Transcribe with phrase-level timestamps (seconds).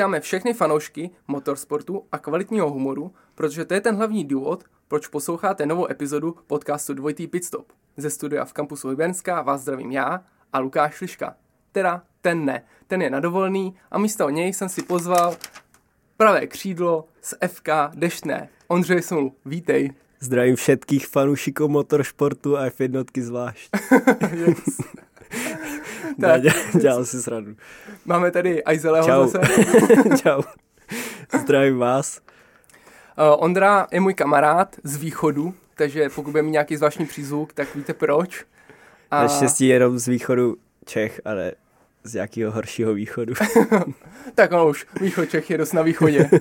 [0.00, 5.66] vítáme všechny fanoušky motorsportu a kvalitního humoru, protože to je ten hlavní důvod, proč posloucháte
[5.66, 7.72] novou epizodu podcastu Dvojitý Pitstop.
[7.96, 11.36] Ze studia v kampusu Hybernská vás zdravím já a Lukáš Liška.
[11.72, 15.36] Teda ten ne, ten je nadovolný a místo něj jsem si pozval
[16.16, 18.48] pravé křídlo z FK Deštné.
[18.68, 19.92] Ondřej Smul, vítej.
[20.20, 23.70] Zdravím všetkých fanoušiků motorsportu a F1 zvlášť.
[24.32, 24.80] yes.
[26.20, 26.42] Tak.
[26.80, 27.54] dělal si sradu.
[28.04, 29.26] Máme tady Aizeleho Čau.
[29.26, 29.40] zase.
[30.22, 30.42] Čau.
[31.40, 32.20] Zdravím vás.
[33.18, 37.74] Uh, Ondra je můj kamarád z východu, takže pokud bude mít nějaký zvláštní přízvuk, tak
[37.74, 38.44] víte proč.
[39.10, 39.22] A...
[39.22, 41.52] Naštěstí jenom z východu Čech, ale
[42.04, 43.34] z nějakého horšího východu.
[44.34, 46.30] tak ono už, východ Čech je dost na východě.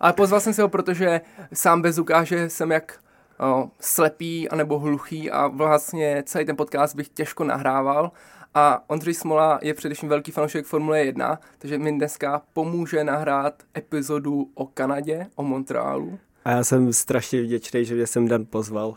[0.00, 1.20] Ale pozval jsem se ho, protože
[1.52, 2.98] sám bez ukáže jsem jak
[3.40, 8.12] o, slepý anebo hluchý a vlastně celý ten podcast bych těžko nahrával.
[8.54, 14.50] A Ondřej Smola je především velký fanoušek Formule 1, takže mi dneska pomůže nahrát epizodu
[14.54, 16.18] o Kanadě, o Montrealu.
[16.44, 18.94] A já jsem strašně vděčný, že mě jsem Dan pozval.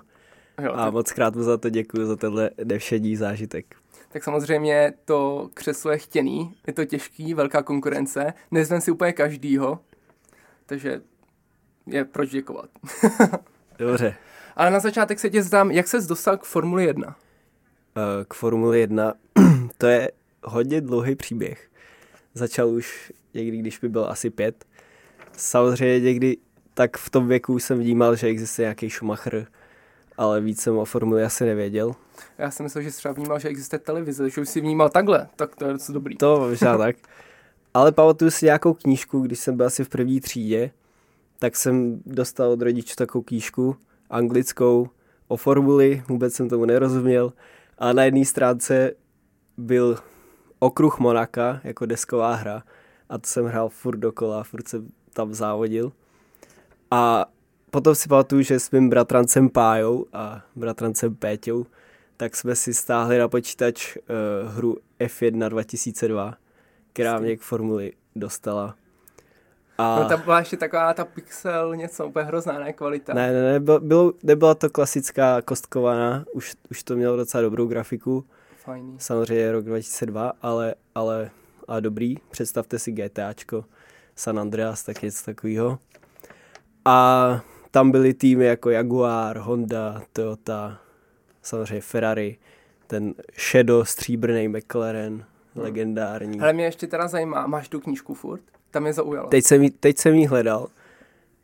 [0.62, 3.76] Jo, a moc krát mu za to děkuji, za tenhle nevšední zážitek.
[4.10, 9.80] Tak samozřejmě to křeslo je chtěný, je to těžký, velká konkurence, nezvem si úplně každýho,
[10.66, 11.02] takže
[11.88, 12.70] je proč děkovat.
[13.80, 14.16] Dobře.
[14.56, 17.16] Ale na začátek se tě zdám, jak ses dostal k Formuli 1?
[17.96, 19.14] Eh, k Formuli 1,
[19.78, 20.12] to je
[20.44, 21.70] hodně dlouhý příběh.
[22.34, 24.66] Začal už někdy, když by byl asi pět.
[25.38, 26.38] Samozřejmě někdy
[26.74, 29.48] tak v tom věku jsem vnímal, že existuje nějaký Schumacher,
[30.18, 31.96] ale víc jsem o Formuli asi nevěděl.
[32.38, 35.56] Já jsem myslel, že třeba vnímal, že existuje televize, že už si vnímal takhle, tak
[35.56, 36.18] to je docela dobrý.
[36.18, 36.96] To možná tak.
[37.74, 40.72] Ale pamatuju si nějakou knížku, když jsem byl asi v první třídě,
[41.40, 43.76] tak jsem dostal od rodičů takovou knížku
[44.10, 44.90] anglickou
[45.28, 47.34] o formuli, vůbec jsem tomu nerozuměl.
[47.82, 48.92] A na jedné stránce
[49.58, 49.98] byl
[50.60, 52.64] okruh Monaka jako desková hra
[53.10, 55.92] a to jsem hrál furt dokola, furt jsem tam závodil.
[56.92, 57.26] A
[57.72, 61.66] potom si pamatuju, že s mým bratrancem Pájou a bratrancem Péťou
[62.18, 64.04] tak jsme si stáhli na počítač uh,
[64.54, 66.38] hru F1 2002,
[66.94, 68.76] která mě k formuli dostala.
[69.82, 70.00] A...
[70.00, 73.14] No tam byla ještě taková ta pixel, něco úplně hrozná, ne kvalita.
[73.14, 78.26] Ne, ne, ne, bylo, nebyla to klasická kostkovaná, už, už to mělo docela dobrou grafiku.
[78.64, 78.96] Fajný.
[79.00, 81.30] Samozřejmě rok 2002, ale, ale
[81.68, 82.16] a dobrý.
[82.32, 83.66] Představte si GTAčko,
[84.16, 85.80] San Andreas, tak něco takového.
[86.86, 87.40] A
[87.72, 90.80] tam byly týmy jako Jaguar, Honda, Toyota,
[91.42, 92.38] samozřejmě Ferrari,
[92.88, 93.14] ten
[93.52, 95.64] Shadow, stříbrný McLaren, hmm.
[95.64, 96.40] legendární.
[96.40, 98.42] Ale mě ještě teda zajímá, máš tu knížku furt?
[98.72, 99.28] Tam je zaujalo.
[99.28, 100.68] Teď jsem, jí, teď jsem jí hledal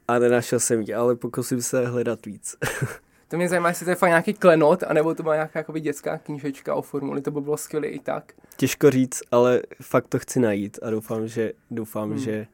[0.08, 2.56] a nenašel jsem ji, ale pokusím se hledat víc.
[3.28, 6.18] to mě zajímá, jestli to je fakt nějaký klenot, anebo to má nějaká jakoby, dětská
[6.18, 8.34] knížečka o formuli, to by bylo skvělé i tak.
[8.58, 12.20] Těžko říct, ale fakt to chci najít a doufám, že, doufám, hmm.
[12.20, 12.48] že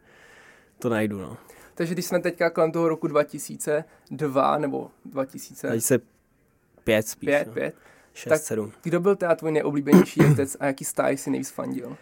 [0.80, 1.20] to najdu.
[1.20, 1.38] No.
[1.76, 5.68] Takže když jsme teďka kolem toho roku 2002 nebo 2000...
[5.68, 7.28] 2005 spíš.
[7.28, 7.54] 5, no.
[7.54, 7.76] 5.
[8.14, 8.72] 6, tak 7.
[8.84, 11.98] kdo byl teda tvůj nejoblíbenější jezdec a jaký stáj si nejvíc fandil?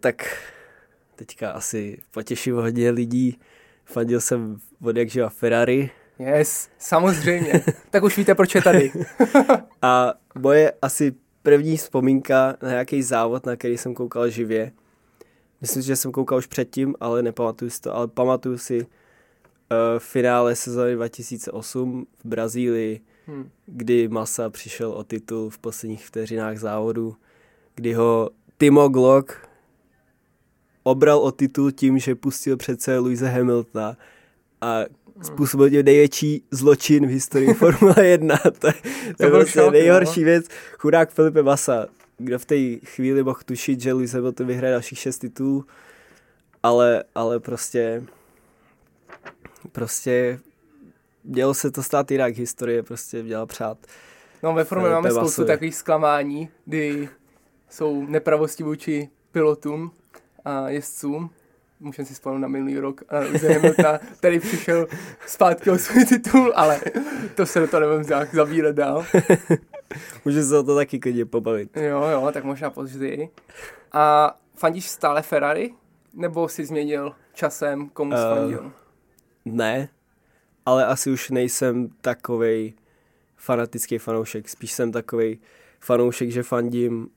[0.00, 0.36] Tak
[1.20, 3.38] teďka asi potěším hodně lidí.
[3.84, 5.90] Fandil jsem od jak živa Ferrari.
[6.18, 7.64] Yes, samozřejmě.
[7.90, 8.92] tak už víte, proč je tady.
[9.82, 14.72] a moje asi první vzpomínka na nějaký závod, na který jsem koukal živě.
[15.60, 18.86] Myslím, že jsem koukal už předtím, ale nepamatuju si to, ale pamatuju si uh,
[19.98, 23.50] finále sezóny 2008 v Brazílii, hmm.
[23.66, 27.16] kdy Massa přišel o titul v posledních vteřinách závodu,
[27.74, 29.49] kdy ho Timo Glock
[30.82, 33.96] obral o titul tím, že pustil přece Louise Hamiltona
[34.60, 34.80] a
[35.22, 38.36] způsobil tím největší zločin v historii Formule 1.
[38.36, 38.72] to, to,
[39.16, 40.24] to je prostě šok, nejhorší no.
[40.24, 40.46] věc.
[40.78, 41.86] Chudák Felipe Massa,
[42.18, 45.64] kdo v té chvíli mohl tušit, že Louis Hamilton vyhraje dalších šest titulů,
[46.62, 48.02] ale, ale prostě
[49.72, 50.40] prostě
[51.24, 53.78] mělo se to stát jinak, historie prostě měla přát.
[54.42, 57.08] No ve Formule máme spoustu takových zklamání, kdy
[57.70, 59.90] jsou nepravosti vůči pilotům,
[60.68, 61.30] jezdcům.
[61.80, 63.18] Můžeme si vzpomenout na minulý rok a
[63.52, 64.86] Hamiltona, který přišel
[65.26, 66.80] zpátky o svůj titul, ale
[67.34, 69.06] to se do toho nebudeme zavírat dál.
[70.24, 71.76] Můžeme se o to taky klidně pobavit.
[71.76, 73.28] Jo, jo, tak možná později.
[73.92, 75.74] A fandíš stále Ferrari?
[76.14, 78.72] Nebo jsi změnil časem, komu jsi uh, fandil?
[79.44, 79.88] Ne,
[80.66, 82.74] ale asi už nejsem takovej
[83.36, 84.48] fanatický fanoušek.
[84.48, 85.38] Spíš jsem takovej
[85.80, 87.08] fanoušek, že fandím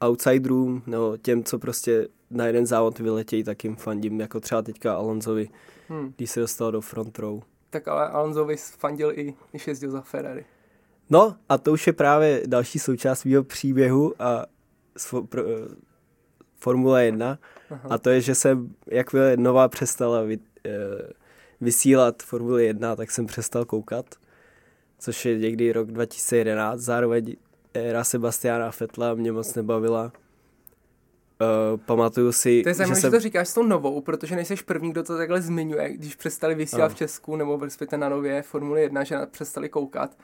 [0.00, 4.94] outsiderům, nebo těm, co prostě na jeden závod vyletějí, tak jim fandím, jako třeba teďka
[4.94, 5.48] Alonsovi,
[5.88, 6.12] hmm.
[6.16, 7.42] když se dostal do front row.
[7.70, 10.44] Tak ale Alonsovi fandil i, když jezdil za Ferrari.
[11.10, 14.46] No a to už je právě další součást mého příběhu a
[14.96, 15.42] svo, pro,
[16.58, 17.38] Formule 1
[17.70, 17.88] Aha.
[17.90, 20.42] a to je, že jsem, jakmile Nová přestala vy, uh,
[21.60, 24.06] vysílat Formule 1, tak jsem přestal koukat,
[24.98, 27.36] což je někdy rok 2011, zároveň
[27.74, 30.12] éra Sebastiana Fetla mě moc nebavila.
[31.40, 33.10] Uh, pamatuju si, To je zajímavé, že, jsem...
[33.10, 36.54] že to říkáš s tou novou, protože nejseš první, kdo to takhle zmiňuje, když přestali
[36.54, 36.94] vysílat no.
[36.94, 40.16] v Česku nebo respektive na nově Formule 1, že přestali koukat.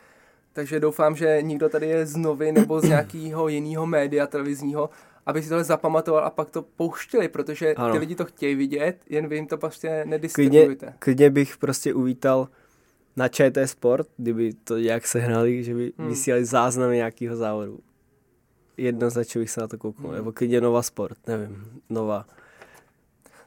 [0.53, 4.91] Takže doufám, že nikdo tady je z novy nebo z nějakého jiného média televizního,
[5.27, 7.93] aby si tohle zapamatoval a pak to pouštěli, protože ano.
[7.93, 10.77] ty lidi to chtějí vidět, jen vy jim to prostě nedistribuujete.
[10.77, 12.49] Klidně, klidně bych prostě uvítal
[13.17, 16.09] na ČT Sport, kdyby to nějak sehnali, že by hmm.
[16.09, 17.79] vysílali záznamy nějakého závodu.
[18.81, 20.07] Jednoznačně bych se na to koukal.
[20.07, 20.15] Hmm.
[20.15, 22.27] Nebo klidně Nova Sport, nevím, Nova.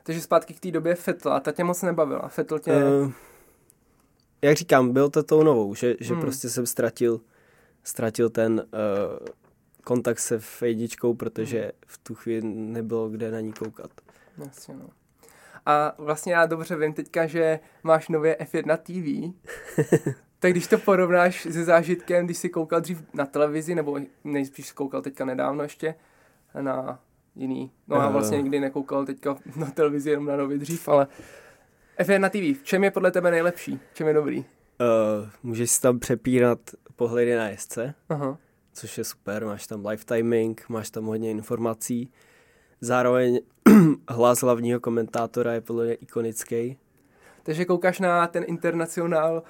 [0.03, 2.27] Takže zpátky k té době Fetla, ta tě moc nebavila.
[2.27, 2.71] Fetl tě...
[2.71, 3.11] Uh,
[4.41, 6.21] jak říkám, byl to tou novou, že, že hmm.
[6.21, 7.21] prostě jsem ztratil,
[7.83, 9.27] ztratil ten uh,
[9.83, 10.63] kontakt se f
[11.17, 11.71] protože hmm.
[11.87, 13.91] v tu chvíli nebylo kde na ní koukat.
[14.37, 14.89] Jasně, no.
[15.65, 19.33] A vlastně já dobře vím teďka, že máš nově F1 TV.
[20.43, 25.01] tak když to porovnáš se zážitkem, když jsi koukal dřív na televizi, nebo nejspíš koukal
[25.01, 25.95] teďka nedávno ještě
[26.61, 26.99] na
[27.35, 31.07] jiný, no já vlastně nikdy nekoukal teďka na televizi jenom na nově dřív, ale
[31.99, 33.79] F1 TV, v čem je podle tebe nejlepší?
[33.91, 34.37] V čem je dobrý?
[34.39, 34.45] Uh,
[35.43, 36.59] můžeš si tam přepínat
[36.95, 38.37] pohledy na jezdce, uh-huh.
[38.73, 42.11] což je super, máš tam live timing, máš tam hodně informací.
[42.81, 43.39] Zároveň
[44.09, 46.77] hlas hlavního komentátora je podle mě ikonický.
[47.43, 49.43] Takže koukáš na ten internacionál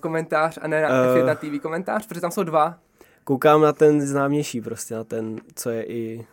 [0.00, 2.78] komentář a ne na uh, F1 TV komentář, protože tam jsou dva.
[3.24, 6.26] Koukám na ten známější prostě, na ten, co je i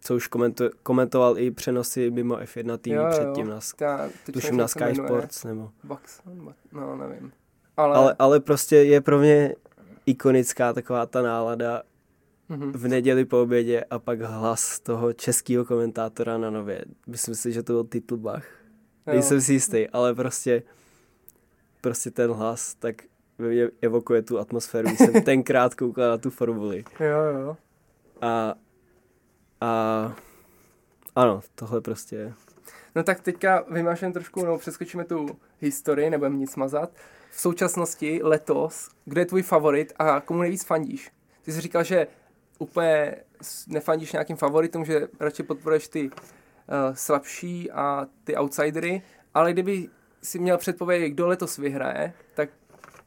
[0.00, 3.54] co už komentu, komentoval i přenosy mimo F1 TV jo, předtím jo.
[3.54, 5.70] na, Ta, tuším na Sky Sports nebo...
[5.84, 6.20] Box,
[6.72, 7.32] no nevím.
[7.76, 7.96] Ale...
[7.96, 8.16] ale...
[8.18, 9.54] Ale prostě je pro mě
[10.06, 11.82] ikonická taková ta nálada
[12.50, 12.72] mm-hmm.
[12.74, 16.84] v neděli po obědě a pak hlas toho českého komentátora na nově.
[17.06, 18.44] Myslím si, že to byl Titlbach.
[19.06, 20.62] Nejsem si jistý, ale prostě
[21.80, 22.94] prostě ten hlas tak
[23.82, 24.88] evokuje tu atmosféru.
[24.88, 26.84] Jsem tenkrát koukal na tu formuli.
[27.00, 27.56] Jo, jo.
[28.20, 28.54] A
[29.60, 30.12] a
[31.16, 32.32] ano, tohle prostě je.
[32.94, 35.28] No tak teďka vymášeme trošku, no přeskočíme tu
[35.58, 36.90] historii, nebudeme nic mazat.
[37.30, 41.10] V současnosti, letos, kdo je tvůj favorit a komu nejvíc fandíš?
[41.42, 42.06] Ty jsi říkal, že
[42.58, 43.16] úplně
[43.68, 46.14] nefandíš nějakým favoritům, že radši podporuješ ty uh,
[46.94, 49.02] slabší a ty outsidery,
[49.34, 49.88] ale kdyby
[50.22, 52.50] si měl předpovědět, kdo letos vyhraje, tak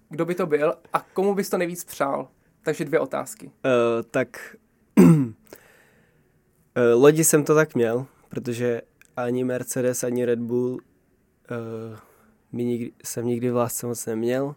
[0.10, 2.28] kdo by to byl a komu bys to nejvíc přál?
[2.62, 3.46] Takže dvě otázky.
[3.46, 3.52] Uh,
[4.12, 4.56] tak
[4.98, 5.34] Uh,
[6.94, 8.82] lodi jsem to tak měl, protože
[9.18, 10.80] ani Mercedes, ani Red Bull uh,
[12.52, 14.56] mi nikdy, jsem nikdy v lásce moc neměl.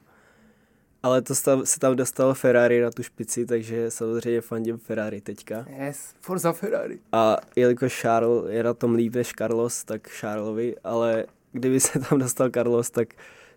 [1.02, 5.66] Ale to stav, se tam dostalo Ferrari na tu špici, takže samozřejmě fandím Ferrari teďka.
[5.78, 6.98] Yes, Forza Ferrari.
[7.12, 11.26] A jelikož Charles je na tom líp než Carlos, tak Charlesovi, ale
[11.56, 13.08] kdyby se tam dostal Carlos, tak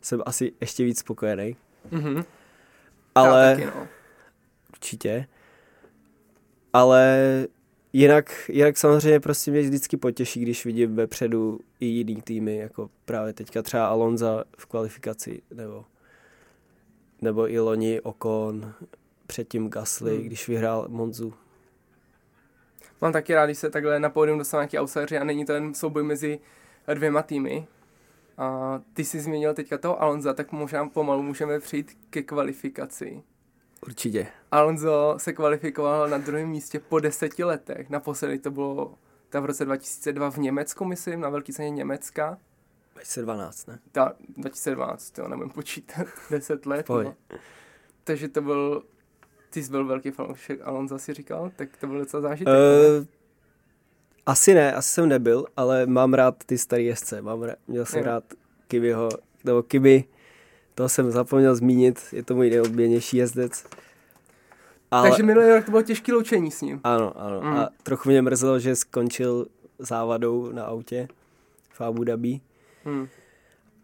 [0.02, 1.56] jsem asi ještě víc spokojený.
[1.92, 2.26] Mm-hmm.
[3.16, 3.56] Ale...
[3.56, 3.88] taky, no.
[4.70, 5.28] Určitě.
[6.74, 7.18] Ale
[7.94, 13.34] Jinak, jinak samozřejmě prostě mě vždycky potěší, když vidím vepředu i jiný týmy, jako právě
[13.34, 15.86] teďka třeba Alonza v kvalifikaci, nebo,
[17.22, 18.74] nebo i loni Ocon,
[19.28, 20.26] předtím Gasly, hmm.
[20.26, 21.34] když vyhrál Monzu.
[23.02, 25.74] Mám taky rád, když se takhle na pódium dostanou nějaký outsideri a není to jen
[25.74, 26.40] souboj mezi
[26.94, 27.68] dvěma týmy.
[28.40, 33.24] A ty jsi změnil teďka toho Alonza, tak možná pomalu můžeme přijít ke kvalifikaci.
[33.86, 34.28] Určitě.
[34.52, 37.90] Alonso se kvalifikoval na druhém místě po deseti letech.
[37.90, 38.94] Naposledy to bylo
[39.30, 42.38] ta v roce 2002 v Německu, myslím, na velký ceně Německa.
[42.94, 43.80] 2012, ne?
[43.92, 46.90] Ta, 2012, to nebudem počítat, 10 let.
[46.90, 47.16] No.
[48.04, 48.84] Takže to byl,
[49.50, 52.54] ty jsi byl velký fanoušek Alonso, si říkal, tak to byl docela zážitek.
[52.54, 53.19] Uh,
[54.26, 57.22] asi ne, asi jsem nebyl, ale mám rád ty staré jezdce.
[57.22, 58.24] Mám rád, měl jsem rád
[58.68, 59.10] Kibyho,
[59.44, 60.04] nebo Kiby,
[60.76, 63.66] to jsem zapomněl zmínit, je to můj nejoblíbenější jezdec.
[64.92, 65.10] Ale...
[65.10, 66.82] Takže minulý rok to bylo těžké loučení s ním.
[66.84, 67.42] Ano, ano.
[67.42, 67.48] Mm.
[67.48, 69.46] A trochu mě mrzelo, že skončil
[69.80, 71.08] závadou na autě
[71.70, 72.40] v Abu Dhabi.
[72.86, 73.08] Mm.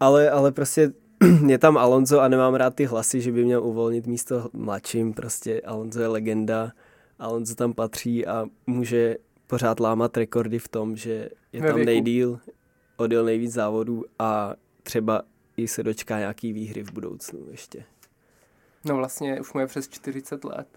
[0.00, 0.92] Ale, ale prostě
[1.46, 5.14] je tam Alonso a nemám rád ty hlasy, že by měl uvolnit místo mladším.
[5.14, 6.72] Prostě Alonso je legenda,
[7.18, 12.40] Alonso tam patří a může pořád lámat rekordy v tom, že je tam nejdíl,
[12.96, 15.22] odjel nejvíc závodů a třeba
[15.56, 17.84] i se dočká nějaký výhry v budoucnu ještě.
[18.84, 20.68] No vlastně už mu je přes 40 let.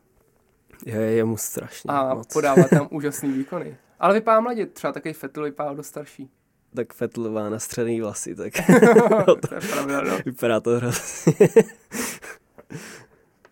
[0.86, 2.34] Je, je mu strašně A moc.
[2.34, 3.78] podává tam úžasný výkony.
[4.00, 6.30] Ale vypadá mladě, třeba takový Fettel vypadá dost starší.
[6.76, 8.54] Tak Fettel má nastřený vlasy, tak
[9.50, 10.18] to je pravda, no.
[10.26, 11.34] vypadá to hrozně.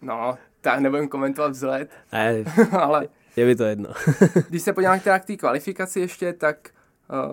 [0.01, 1.89] no, tak nebudem komentovat vzhled.
[2.11, 2.43] Ne.
[2.79, 3.07] ale
[3.37, 3.89] Je mi to jedno.
[4.49, 6.69] Když se podíváme teda k té kvalifikaci ještě, tak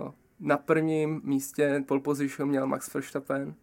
[0.03, 3.55] uh, na prvním místě pole position měl Max Verstappen.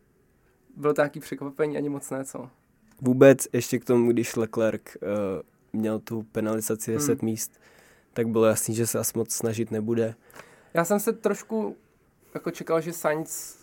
[0.78, 2.50] Bylo to nějaký překvapení, ani moc ne, co?
[3.02, 5.10] Vůbec ještě k tomu, když Leclerc uh,
[5.74, 7.26] měl tu penalizaci 10 hmm.
[7.26, 7.60] míst,
[8.14, 10.16] tak bylo jasný, že se asi moc snažit nebude.
[10.74, 11.76] Já jsem se trošku
[12.34, 13.58] jako čekal, že Sainz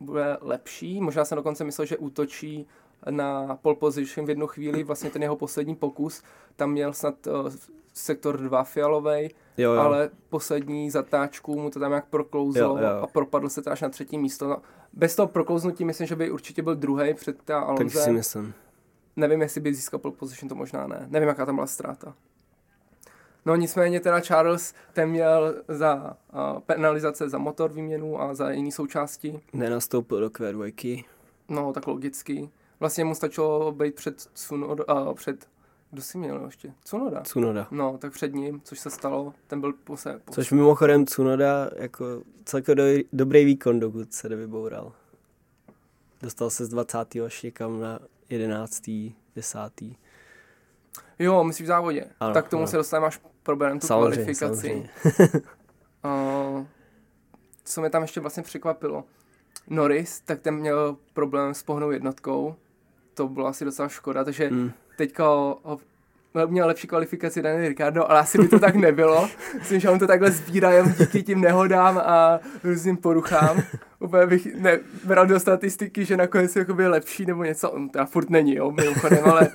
[0.00, 1.00] bude lepší.
[1.00, 2.66] Možná jsem dokonce myslel, že útočí
[3.10, 6.22] na pole position v jednu chvíli, vlastně ten jeho poslední pokus,
[6.56, 7.52] tam měl snad uh,
[7.92, 9.80] sektor 2 fialovej, jo, jo.
[9.80, 13.02] ale poslední zatáčku mu to tam jak proklouzlo jo, jo.
[13.02, 14.48] a propadl se to až na třetí místo.
[14.48, 17.94] No, bez toho proklouznutí myslím, že by určitě byl druhý před ta Alonze.
[17.94, 18.54] Tak si myslím.
[19.16, 21.06] Nevím, jestli by získal pole position, to možná ne.
[21.08, 22.14] Nevím, jaká tam byla ztráta.
[23.46, 28.72] No nicméně teda Charles ten měl za uh, penalizace za motor výměnu a za jiné
[28.72, 29.40] součásti.
[29.52, 31.04] Nenastoupil do Q2.
[31.48, 32.50] No, tak logicky.
[32.80, 35.48] Vlastně mu stačilo být před Tsunoda, uh, před
[35.92, 36.72] kdo si měl ještě?
[36.84, 37.20] Tsunoda.
[37.20, 37.68] Tsunoda.
[37.70, 40.20] No, tak před ním, což se stalo, ten byl pose.
[40.24, 40.34] pose.
[40.34, 44.92] Což mimochodem Tsunoda jako celkem do, dobrý výkon, dokud se nevyboural.
[46.22, 46.98] Dostal se z 20.
[47.26, 48.90] až někam na 11.
[49.36, 49.58] 10.
[51.18, 52.04] Jo, myslíš v závodě.
[52.20, 52.70] Ano, tak tomu ano.
[52.70, 54.60] se dostaneme až problém tu samozřejmě, kvalifikaci.
[54.60, 54.90] Samozřejmě.
[56.04, 56.66] uh,
[57.64, 59.04] co mě tam ještě vlastně překvapilo.
[59.66, 62.54] Norris, tak ten měl problém s pohnou jednotkou.
[63.14, 64.72] To bylo asi docela škoda, takže hmm.
[65.06, 65.80] Teďka ho, ho
[66.46, 69.28] měl lepší kvalifikaci Daniel Ricardo, ale asi by to tak nebylo.
[69.58, 73.62] Myslím, že on to takhle sbírá jen díky tím nehodám a různým poruchám.
[73.98, 77.70] Úplně bych nebral do statistiky, že nakonec je lepší nebo něco.
[77.70, 79.48] On teda furt není, jo, mimochodem, ale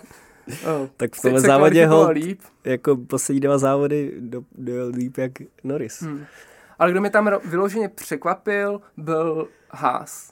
[0.47, 2.39] Oh, tak v tomhle závodě ho líp.
[2.63, 5.31] jako poslední dva závody do, do líp jak
[5.63, 6.01] Norris.
[6.01, 6.25] Hmm.
[6.79, 10.31] Ale kdo mě tam vyloženě překvapil, byl Haas,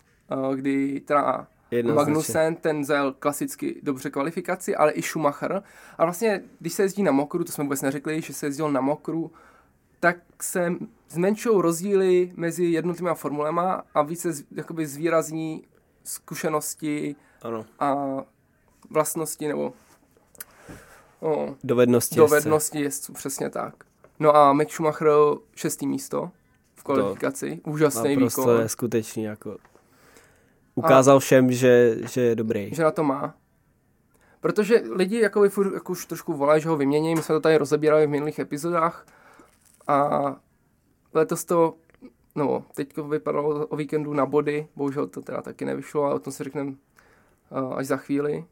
[0.55, 1.47] kdy teda
[1.93, 5.63] Magnussen, ten zel klasicky dobře kvalifikaci, ale i Schumacher.
[5.97, 8.81] A vlastně, když se jezdí na mokru, to jsme vůbec neřekli, že se jezdil na
[8.81, 9.31] mokru,
[9.99, 10.73] tak se
[11.09, 15.63] zmenšují rozdíly mezi jednotlivými formulema a více jakoby zvýrazní
[16.03, 17.65] zkušenosti ano.
[17.79, 17.95] a
[18.89, 19.73] vlastnosti nebo
[21.19, 23.13] o, dovednosti, dovednosti jezdců.
[23.13, 23.73] přesně tak.
[24.19, 25.07] No a Mick Schumacher
[25.55, 26.31] šestý místo
[26.75, 28.45] v kvalifikaci, to úžasný výkon.
[28.45, 29.57] To je skutečný, jako
[30.75, 32.75] ukázal a, všem, že, že je dobrý.
[32.75, 33.33] Že na to má.
[34.41, 37.57] Protože lidi jako, furt, jako už trošku volají, že ho vymění, my jsme to tady
[37.57, 39.05] rozebírali v minulých epizodách
[39.87, 40.35] a
[41.13, 41.75] letos to,
[42.35, 46.33] no, teď vypadalo o víkendu na body, bohužel to teda taky nevyšlo, ale o tom
[46.33, 48.45] si řekneme uh, až za chvíli.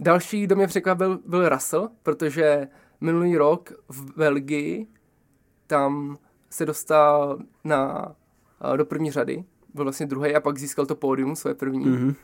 [0.00, 2.68] Další, kdo mě překvapil, byl Russell, protože
[3.00, 4.86] minulý rok v Belgii
[5.66, 6.18] tam
[6.50, 8.12] se dostal na,
[8.76, 9.44] do první řady,
[9.74, 11.86] byl vlastně druhý a pak získal to pódium, své první.
[11.86, 12.14] Mm-hmm.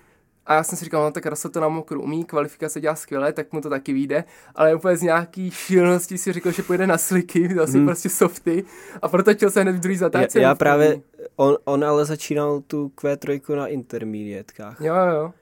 [0.46, 3.32] A já jsem si říkal, no tak Russell to na mokru umí, kvalifikace dělá skvěle,
[3.32, 4.24] tak mu to taky vyjde,
[4.54, 7.86] ale úplně z nějaký šílenosti si řekl, že půjde na sliky, zase mm.
[7.86, 8.64] prostě softy
[9.02, 10.40] a protočil se hned v druhý zatáčce.
[10.40, 11.00] Já, já právě,
[11.36, 14.80] on, on ale začínal tu Q3 na intermediátkách.
[14.80, 15.32] Jo, jo.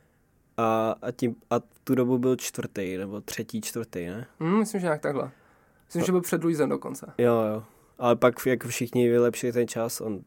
[0.57, 4.27] A, a, tím, a tu dobu byl čtvrtý, nebo třetí, čtvrtý, ne?
[4.41, 5.31] Mm, myslím, že nějak takhle.
[5.87, 6.07] Myslím, no.
[6.07, 7.07] že byl před Luizem dokonce.
[7.19, 7.63] Jo, jo.
[7.99, 10.21] Ale pak jak všichni vylepšili ten čas, on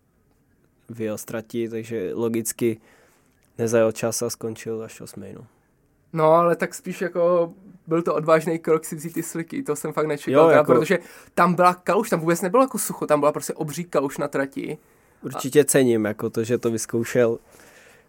[0.90, 2.82] vyjel ztratí, takže logicky
[3.58, 5.48] nezajel čas a skončil až osmý, no.
[6.14, 7.54] No, ale tak spíš jako
[7.88, 10.74] byl to odvážný krok si vzít ty sliky, to jsem fakt nečekal, jo, jako...
[10.74, 11.00] protože
[11.34, 14.78] tam byla kaluš, tam vůbec nebylo jako sucho, tam byla prostě obří kaluš na trati.
[15.22, 15.64] Určitě a...
[15.64, 17.40] cením, jako to, že to vyzkoušel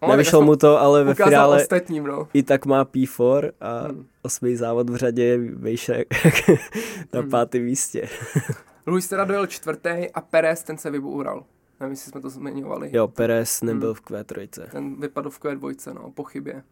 [0.01, 2.27] No, Nevyšlo mu to, ale ve finále ostatním, no.
[2.33, 4.05] i tak má P4 a hmm.
[4.21, 6.05] osmý závod v řadě je vejše
[7.13, 7.29] na hmm.
[7.29, 8.09] pátém místě.
[8.87, 11.43] Luis teda dojel čtvrtý a Perez ten se vyboural.
[11.79, 12.89] Nevím, jestli jsme to zmiňovali.
[12.93, 13.95] Jo, Perez nebyl hmm.
[13.95, 14.67] v Q3.
[14.71, 16.63] Ten vypadl v Q2, no, po chybě.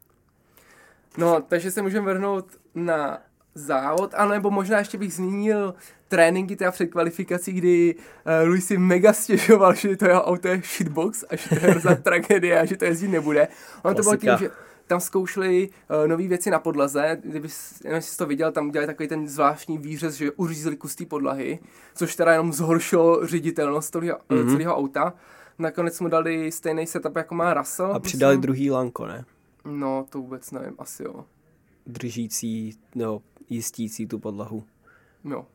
[1.18, 2.46] No, takže se můžeme vrhnout
[2.76, 3.20] na
[3.56, 5.74] závod, anebo možná ještě bych zmínil
[6.08, 10.62] tréninky teda před kvalifikací, kdy uh, Luis si mega stěžoval, že to jeho auto je
[10.62, 13.48] shitbox a že to je hrozná tragédie a že to jezdit nebude.
[13.84, 14.50] On to bylo tím, že
[14.88, 19.28] tam zkoušeli uh, nové věci na podlaze, kdyby jsi to viděl, tam udělali takový ten
[19.28, 21.60] zvláštní výřez, že uřízli kus té podlahy,
[21.96, 24.52] což teda jenom zhoršilo ředitelnost celého, mm-hmm.
[24.52, 25.14] celého auta.
[25.60, 27.94] Nakonec mu dali stejný setup, jako má Russell.
[27.94, 28.42] A přidali myslím.
[28.42, 29.26] druhý lanko, ne?
[29.66, 31.26] No, to vůbec nevím, asi jo.
[31.86, 34.64] Držící, no, jistící tu podlahu.
[35.24, 35.46] Jo.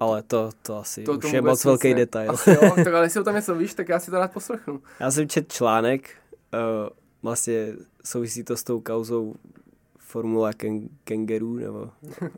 [0.00, 1.94] Ale to, to asi to, už je moc velký ne.
[1.94, 2.30] detail.
[2.30, 4.82] Asi jo, tak ale jestli o tom něco víš, tak já si to rád poslechnu.
[5.00, 6.10] Já jsem čet článek,
[6.54, 6.88] uh,
[7.24, 9.34] vlastně souvisí to s tou kauzou
[9.98, 11.90] Formula ken- Kangaroo, nebo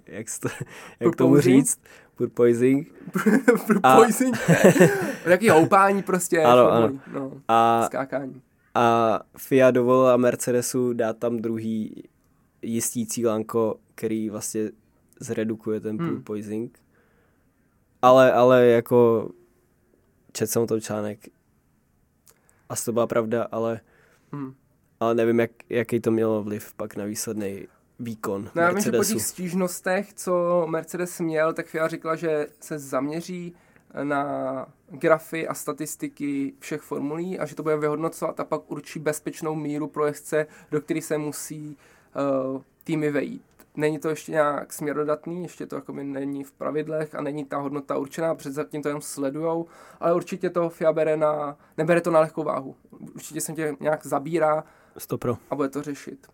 [0.06, 0.48] jak, to,
[1.00, 1.80] jak tomu říct?
[2.14, 2.94] Purpoising.
[3.66, 4.36] Purpoising?
[5.24, 6.42] Taký houpání prostě.
[6.42, 7.00] Ano, ano.
[7.12, 8.42] No, a, skákání.
[8.74, 12.04] A FIA dovolila Mercedesu dát tam druhý
[12.62, 14.70] jistící lanko, který vlastně
[15.20, 16.08] zredukuje ten hmm.
[16.08, 16.78] purpoising.
[18.02, 19.30] Ale, ale jako
[20.32, 21.28] četl jsem o tom článek.
[22.68, 23.80] Asi to byla pravda, ale,
[24.32, 24.54] Hmm.
[25.00, 28.92] Ale nevím, jak, jaký to mělo vliv pak na výsledný výkon No já vím, že
[28.92, 33.54] po těch stížnostech, co Mercedes měl, tak FIA říkala, že se zaměří
[34.02, 39.54] na grafy a statistiky všech formulí a že to bude vyhodnocovat a pak určí bezpečnou
[39.54, 41.76] míru pro jezdce, do který se musí
[42.54, 43.42] uh, týmy vejít.
[43.76, 47.98] Není to ještě nějak směrodatný, ještě to jako není v pravidlech a není ta hodnota
[47.98, 49.66] určená, před zatím to jenom sledujou,
[50.00, 52.76] ale určitě to FIA bere na, nebere to na lehkou váhu.
[53.14, 54.64] Určitě se tě nějak zabírá
[54.98, 55.38] Stopro.
[55.50, 56.26] a bude to řešit.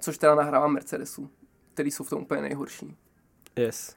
[0.00, 1.30] Což teda nahrává Mercedesu,
[1.74, 2.96] který jsou v tom úplně nejhorší.
[3.56, 3.96] Yes.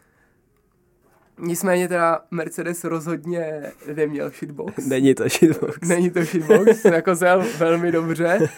[1.39, 4.85] Nicméně teda Mercedes rozhodně neměl shitbox.
[4.87, 5.87] Není to shitbox.
[5.87, 8.49] Není to shitbox, jako zel velmi dobře.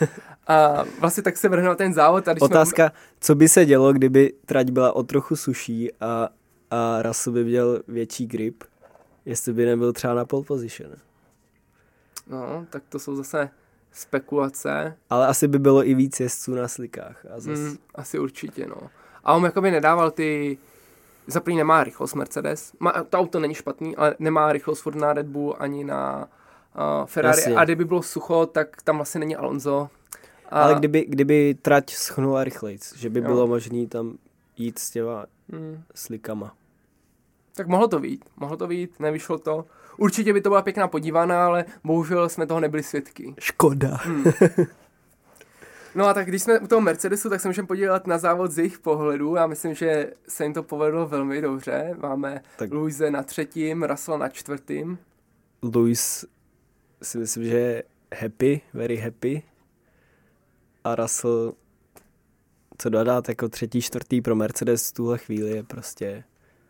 [0.47, 2.27] A vlastně tak se vrhnul ten závod.
[2.27, 6.29] A když Otázka, co by se dělo, kdyby trať byla o trochu suší a,
[6.71, 8.63] a Russell by měl větší grip,
[9.25, 10.91] jestli by nebyl třeba na pole position.
[10.91, 13.49] Jsme, no, tak to jsou zase
[13.91, 14.97] spekulace.
[15.09, 17.25] Ale asi by bylo i víc jezdců na slikách.
[17.35, 17.59] A zas...
[17.59, 18.75] Mm, asi určitě, no.
[19.23, 20.57] A on jakoby nedával ty...
[21.27, 22.71] Za první nemá rychlost Mercedes.
[22.79, 26.27] Má, to auto není špatný, ale nemá rychlost furt na Red Bull ani na
[27.01, 27.37] uh, Ferrari.
[27.41, 27.55] Jasně.
[27.55, 29.89] A kdyby bylo sucho, tak tam vlastně není Alonso.
[30.49, 33.25] A, Ale kdyby, kdyby trať schnula rychleji, že by Jo.
[33.25, 34.17] bylo možné tam
[34.57, 36.53] jít s těma Mm, slikama.
[37.55, 39.65] tak mohlo to být, mohlo to být, nevyšlo to.
[39.99, 43.35] Určitě by to byla pěkná podívaná, ale bohužel jsme toho nebyli svědky.
[43.39, 43.95] Škoda.
[43.95, 44.23] Hmm.
[45.95, 48.57] No a tak když jsme u toho Mercedesu, tak se můžeme podívat na závod z
[48.57, 49.35] jejich pohledu.
[49.35, 51.95] Já myslím, že se jim to povedlo velmi dobře.
[52.01, 52.73] Máme Tak-.
[52.73, 54.97] Luise na třetím, Russell na čtvrtým.
[55.61, 56.25] Louis
[57.03, 57.83] si myslím, že je
[58.21, 59.43] happy, very happy.
[60.83, 61.53] A Russell,
[62.77, 66.23] co dodat, jako třetí, čtvrtý pro Mercedes v tuhle chvíli je prostě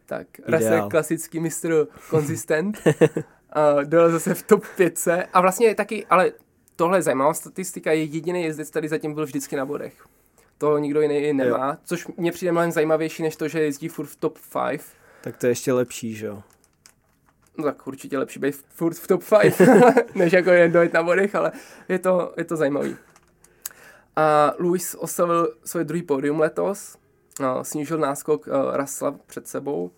[0.09, 0.59] Tak Ideál.
[0.59, 2.81] Russell klasický mistr konzistent.
[3.53, 6.31] a dojel zase v top 5 a vlastně je taky, ale
[6.75, 9.93] tohle je zajímavá statistika, je jediný jezdec, který zatím byl vždycky na bodech.
[10.57, 14.15] To nikdo jiný nemá, což mě přijde mnohem zajímavější, než to, že jezdí furt v
[14.15, 14.37] top
[14.69, 14.81] 5.
[15.21, 16.43] tak to je ještě lepší, že jo.
[17.57, 19.61] No tak určitě lepší být furt v top 5,
[20.15, 21.51] než jako jen dojet na bodech, ale
[21.89, 22.95] je to, je to zajímavý.
[24.15, 26.97] A Luis oslavil svoje druhý pódium letos,
[27.61, 29.91] snížil náskok uh, Rasla před sebou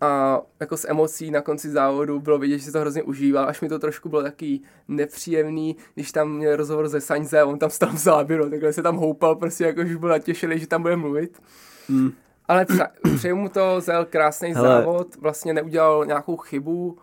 [0.00, 3.60] a jako s emocí na konci závodu bylo vidět, že si to hrozně užíval, až
[3.60, 7.92] mi to trošku bylo taky nepříjemný, když tam měl rozhovor ze Sainze, on tam stál
[7.92, 11.42] v záběru, takhle se tam houpal, prostě jako už byl natěšený, že tam bude mluvit.
[11.88, 12.12] Mm.
[12.48, 14.68] Ale pře- přeju mu to, zel krásný Hele.
[14.68, 16.98] závod, vlastně neudělal nějakou chybu.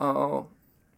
[0.00, 0.44] Uh,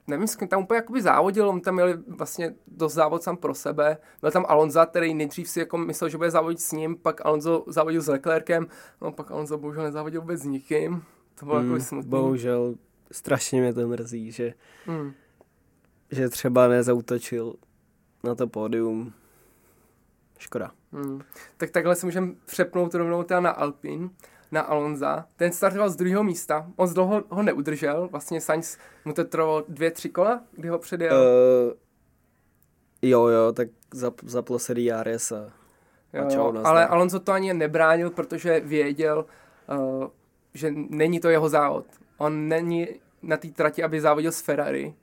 [0.06, 3.54] nevím, s kým tam úplně jakoby závodil, on tam měl vlastně dost závod sám pro
[3.54, 3.96] sebe.
[4.20, 7.64] Byl tam Alonso, který nejdřív si jako myslel, že bude závodit s ním, pak Alonso
[7.66, 8.66] závodil s Leclerkem,
[9.00, 11.02] no pak Alonso bohužel nezávodil vůbec s nikým.
[11.34, 12.10] To bylo mm, jako smutný.
[12.10, 12.74] bohužel
[13.12, 14.54] strašně mě to mrzí, že,
[14.86, 15.12] Mm.
[16.10, 17.54] že třeba nezautočil
[18.24, 19.12] na to pódium.
[20.38, 20.70] Škoda.
[20.92, 21.20] Hmm.
[21.56, 24.10] Tak takhle se můžeme přepnout rovnou teda na Alpin,
[24.52, 25.26] na Alonza.
[25.36, 29.90] Ten startoval z druhého místa, moc dlouho ho neudržel, vlastně Sainz mu to trvalo dvě,
[29.90, 31.16] tři kola, kdy ho předjel.
[31.16, 31.72] Uh,
[33.02, 35.52] jo, jo, tak zap, zaplo se DRS a,
[36.12, 36.62] jo, a čau, jo.
[36.64, 39.26] Ale Alonso to ani nebránil, protože věděl,
[39.78, 40.06] uh,
[40.54, 41.86] že není to jeho závod.
[42.18, 42.88] On není
[43.22, 44.94] na té trati, aby závodil s Ferrari,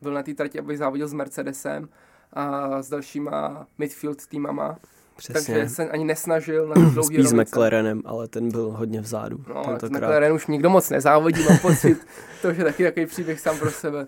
[0.00, 1.88] byl na té trati, aby závodil s Mercedesem
[2.32, 4.78] a s dalšíma midfield týmama.
[5.18, 5.54] Přesně.
[5.54, 7.32] Takže se ani nesnažil na dlouhý Spíš s.
[7.32, 9.44] McLarenem, ale ten byl hodně vzadu.
[9.48, 9.98] No, tak tentokrát.
[10.08, 12.06] McLaren už nikdo moc nezávodí, mám pocit.
[12.42, 14.06] to už je taky takový příběh sám pro sebe.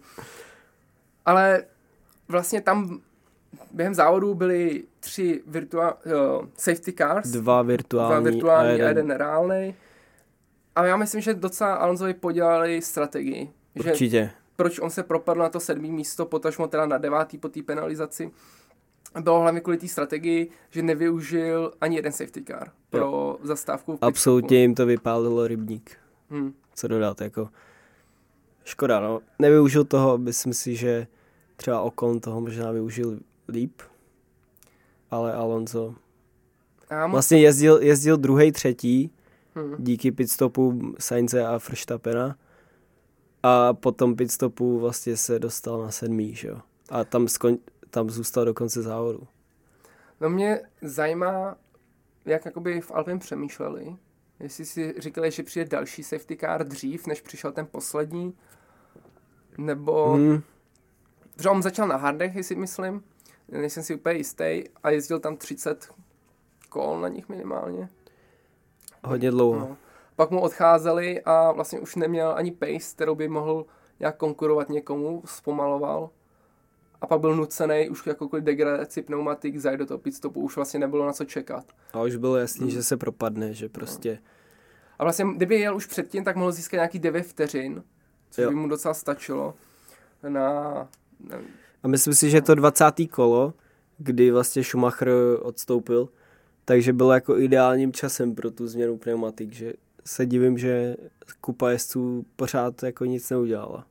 [1.27, 1.65] Ale
[2.29, 3.01] vlastně tam
[3.73, 5.95] během závodu byly tři virtua-
[6.39, 9.75] uh, safety cars, Dva virtuální, dva virtuální a a jeden, jeden reálný.
[10.77, 13.51] A já myslím, že docela Alonsovi podělali strategii.
[13.85, 14.31] Že Určitě.
[14.57, 18.31] proč on se propadl na to sedmý místo, potažmo teda na devátý po té penalizaci.
[19.21, 23.93] Bylo hlavně kvůli té strategii, že nevyužil ani jeden safety car pro zastávku.
[23.93, 24.07] v pitstopu.
[24.07, 25.97] Absolutně jim to vypálilo rybník.
[26.31, 26.55] Hmm.
[26.75, 27.49] Co dodat, jako...
[28.65, 29.21] Škoda, no.
[29.39, 31.07] Nevyužil toho, myslím si, že
[31.57, 33.19] třeba Okon toho možná využil
[33.49, 33.83] líp.
[35.11, 35.95] Ale Alonso
[36.91, 39.11] moc vlastně jezdil, jezdil druhý, třetí
[39.55, 39.75] Hmm.
[39.79, 42.37] díky pitstopu Sainze a Verstappena.
[43.43, 46.59] A po tom pitstopu vlastně se dostal na sedmý, že jo.
[46.91, 47.59] A tam, skon,
[47.91, 49.29] tam zůstal do konce závodu.
[50.21, 51.57] No mě zajímá,
[52.25, 53.97] jak jakoby v Alpin přemýšleli.
[54.41, 58.35] Jestli si říkali, že přijde další safety car dřív, než přišel ten poslední.
[59.59, 60.13] Nebo...
[60.13, 60.31] Hmm.
[60.31, 60.43] Hmm.
[61.37, 63.05] Protože on začal na hardech, jestli myslím.
[63.49, 64.65] Nejsem si úplně jistý.
[64.83, 65.89] A jezdil tam 30
[66.69, 67.89] kol na nich minimálně.
[69.05, 69.59] Hodně dlouho.
[69.59, 69.77] No.
[70.17, 73.67] pak mu odcházeli a vlastně už neměl ani pace, kterou by mohl
[74.01, 76.11] nějak konkurovat někomu, zpomaloval.
[77.01, 81.07] A pak byl nucený už jakoukoliv degradaci pneumatik zajít do toho pitstopu, už vlastně nebylo
[81.07, 81.65] na co čekat.
[81.93, 82.71] A už bylo jasný, hmm.
[82.71, 84.19] že se propadne, že prostě...
[84.99, 87.83] A vlastně, kdyby jel už předtím, tak mohl získat nějaký 9 vteřin,
[88.31, 88.51] což jo.
[88.51, 89.55] by mu docela stačilo
[90.29, 90.89] na...
[91.21, 91.49] Nevím.
[91.83, 92.85] A myslím si, že to 20.
[93.11, 93.55] kolo,
[93.99, 95.09] kdy vlastně Schumacher
[95.43, 96.09] odstoupil,
[96.65, 99.73] takže bylo jako ideálním časem pro tu změnu pneumatik, že
[100.05, 100.97] se divím, že
[101.41, 103.87] kupa jezdců pořád jako nic neudělala.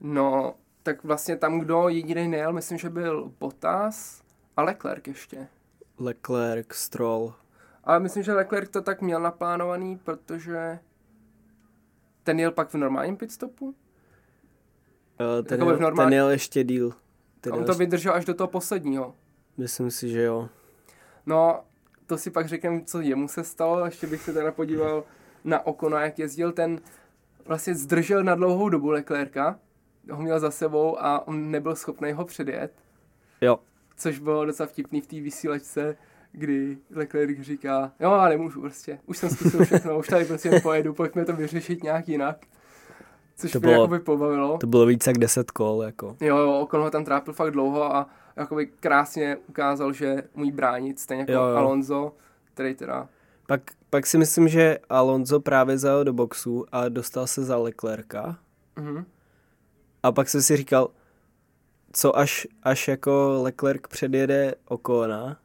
[0.00, 4.22] No, tak vlastně tam, kdo jediný nejel, myslím, že byl Bottas
[4.56, 5.48] a Leclerc ještě.
[5.98, 7.34] Leclerc, Stroll.
[7.84, 10.78] Ale myslím, že Leclerc to tak měl naplánovaný, protože
[12.22, 13.66] ten jel pak v normálním pitstopu?
[13.66, 13.74] Uh,
[15.46, 16.06] ten, jako jel, normál...
[16.06, 16.92] ten jel ještě díl.
[17.40, 17.84] Ten on to ještě...
[17.84, 19.14] vydržel až do toho posledního.
[19.56, 20.48] Myslím si, že jo.
[21.26, 21.64] No,
[22.06, 25.04] to si pak řekneme, co jemu se stalo, ještě bych se teda podíval
[25.44, 26.80] na Okona, jak jezdil ten,
[27.46, 29.58] vlastně zdržel na dlouhou dobu Leclerca,
[30.10, 32.72] ho měl za sebou a on nebyl schopný ho předjet.
[33.40, 33.58] Jo.
[33.96, 35.96] Což bylo docela vtipný v té vysílačce,
[36.32, 40.94] kdy Leclerc říká, jo, já nemůžu prostě, už jsem zkusil všechno, už tady prostě pojedu,
[40.94, 42.36] pojďme to vyřešit nějak jinak.
[43.36, 44.58] Což to mě bylo, pobavilo.
[44.58, 46.16] To bylo více jak 10 kol, jako.
[46.20, 51.00] Jo, jo, Okon ho tam trápil fakt dlouho a jakoby krásně ukázal, že umí bránit,
[51.00, 51.56] stejně jako jo, jo.
[51.56, 52.12] Alonso,
[52.54, 53.08] který teda...
[53.46, 58.38] Pak, pak si myslím, že Alonso právě zajel do boxu a dostal se za Leclerca.
[58.76, 59.04] Mm-hmm.
[60.04, 60.90] A pak jsem si říkal,
[61.92, 65.36] co až, až jako Leclerc předjede Okona,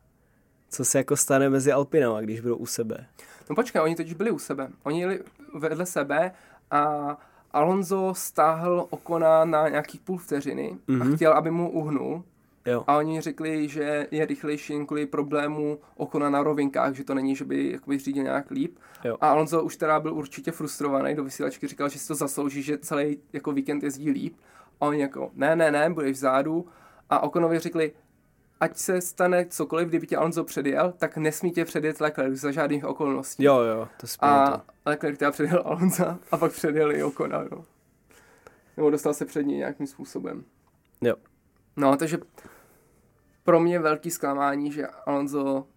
[0.69, 3.05] co se jako stane mezi Alpinama, když budou u sebe.
[3.49, 4.69] No počkej, oni totiž byli u sebe.
[4.83, 6.31] Oni jeli vedle sebe
[6.71, 7.17] a
[7.51, 11.01] Alonso stáhl Okona na nějakých půl vteřiny mm-hmm.
[11.01, 11.15] a mhm.
[11.15, 12.23] chtěl, aby mu uhnul.
[12.65, 12.83] Jo.
[12.87, 17.35] A oni řekli, že je rychlejší jen kvůli problému Okona na rovinkách, že to není,
[17.35, 18.77] že by jakoby řídil nějak líp.
[19.03, 19.17] Jo.
[19.21, 22.77] A Alonso už teda byl určitě frustrovaný, do vysílačky říkal, že si to zaslouží, že
[22.77, 24.35] celý jako víkend jezdí líp.
[24.81, 26.67] A oni jako, ne, ne, ne, budeš vzadu.
[27.09, 27.91] A Okonovi řekli,
[28.59, 32.85] ať se stane cokoliv, kdyby tě Alonso předjel, tak nesmí tě předjet Leclerc za žádných
[32.85, 33.43] okolností.
[33.43, 34.61] Jo, jo, to A to.
[34.85, 37.65] Leclerc teda předjel Alonso a pak předjel i Okona, no.
[38.77, 40.43] Nebo dostal se před ní nějakým způsobem.
[41.01, 41.15] Jo.
[41.79, 42.17] No, takže
[43.43, 45.67] pro mě velký zklamání, že Alonso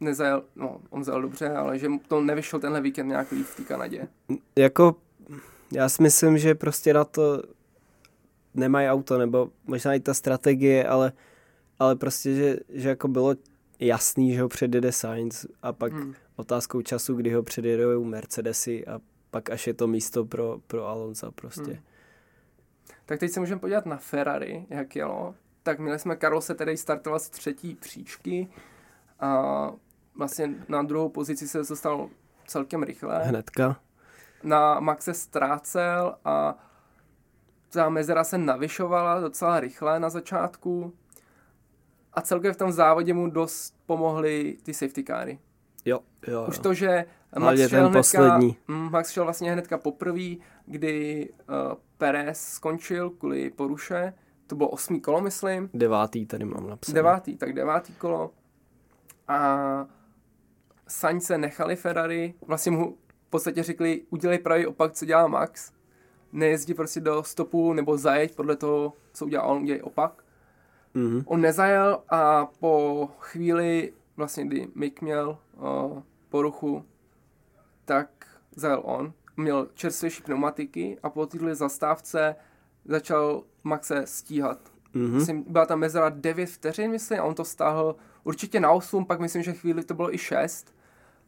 [0.00, 3.62] nezajel, no, on zajel dobře, ale že to nevyšel tenhle víkend nějak líp v té
[3.62, 4.08] Kanadě.
[4.56, 4.96] Jako,
[5.72, 7.42] já si myslím, že prostě na to
[8.54, 11.12] nemají auto, nebo možná i ta strategie, ale,
[11.78, 13.34] ale prostě, že, že jako bylo
[13.80, 16.14] jasný, že ho předjede Sainz a pak hmm.
[16.36, 21.32] otázkou času, kdy ho předjedou Mercedesy a pak až je to místo pro, pro Alonso
[21.32, 21.72] prostě.
[21.72, 21.82] Hmm.
[23.06, 25.34] Tak teď se můžeme podívat na Ferrari, jak jelo.
[25.62, 28.48] Tak měli jsme Karlose, který startoval z třetí příčky
[29.20, 29.70] a
[30.14, 32.08] vlastně na druhou pozici se dostal
[32.46, 33.24] celkem rychle.
[33.24, 33.80] Hnedka.
[34.42, 36.58] Na Maxe ztrácel a
[37.70, 40.92] ta mezera se navyšovala docela rychle na začátku
[42.12, 45.38] a celkově v tom závodě mu dost pomohly ty safety káry.
[45.84, 46.46] Jo, jo, jo.
[46.48, 47.04] Už to, že
[47.38, 48.56] Max šel, hnedka, poslední.
[48.68, 54.14] Mm, Max šel vlastně hnedka poprvé, kdy uh, Perez skončil kvůli poruše,
[54.52, 55.70] to bylo osmý kolo, myslím.
[55.74, 56.94] Devátý tady mám napsané.
[56.94, 58.30] Devátý, tak devátý kolo.
[59.28, 59.86] A
[60.88, 65.72] Sainz se nechali Ferrari, vlastně mu v podstatě řekli, udělej pravý opak, co dělá Max
[66.32, 70.24] nejezdí prostě do stopu nebo zajeď podle toho, co udělal on, udělej opak.
[70.94, 71.22] Mm-hmm.
[71.26, 76.84] On nezajel a po chvíli, vlastně kdy Mick měl uh, poruchu,
[77.84, 78.08] tak
[78.56, 79.12] zajel on.
[79.36, 82.36] Měl čerstvější pneumatiky a po této zastávce
[82.84, 84.58] začal Maxe stíhat.
[84.94, 85.10] Mm-hmm.
[85.10, 89.20] Myslím, byla tam mezera 9 vteřin, myslím, a on to stáhl určitě na 8, pak
[89.20, 90.74] myslím, že chvíli to bylo i 6.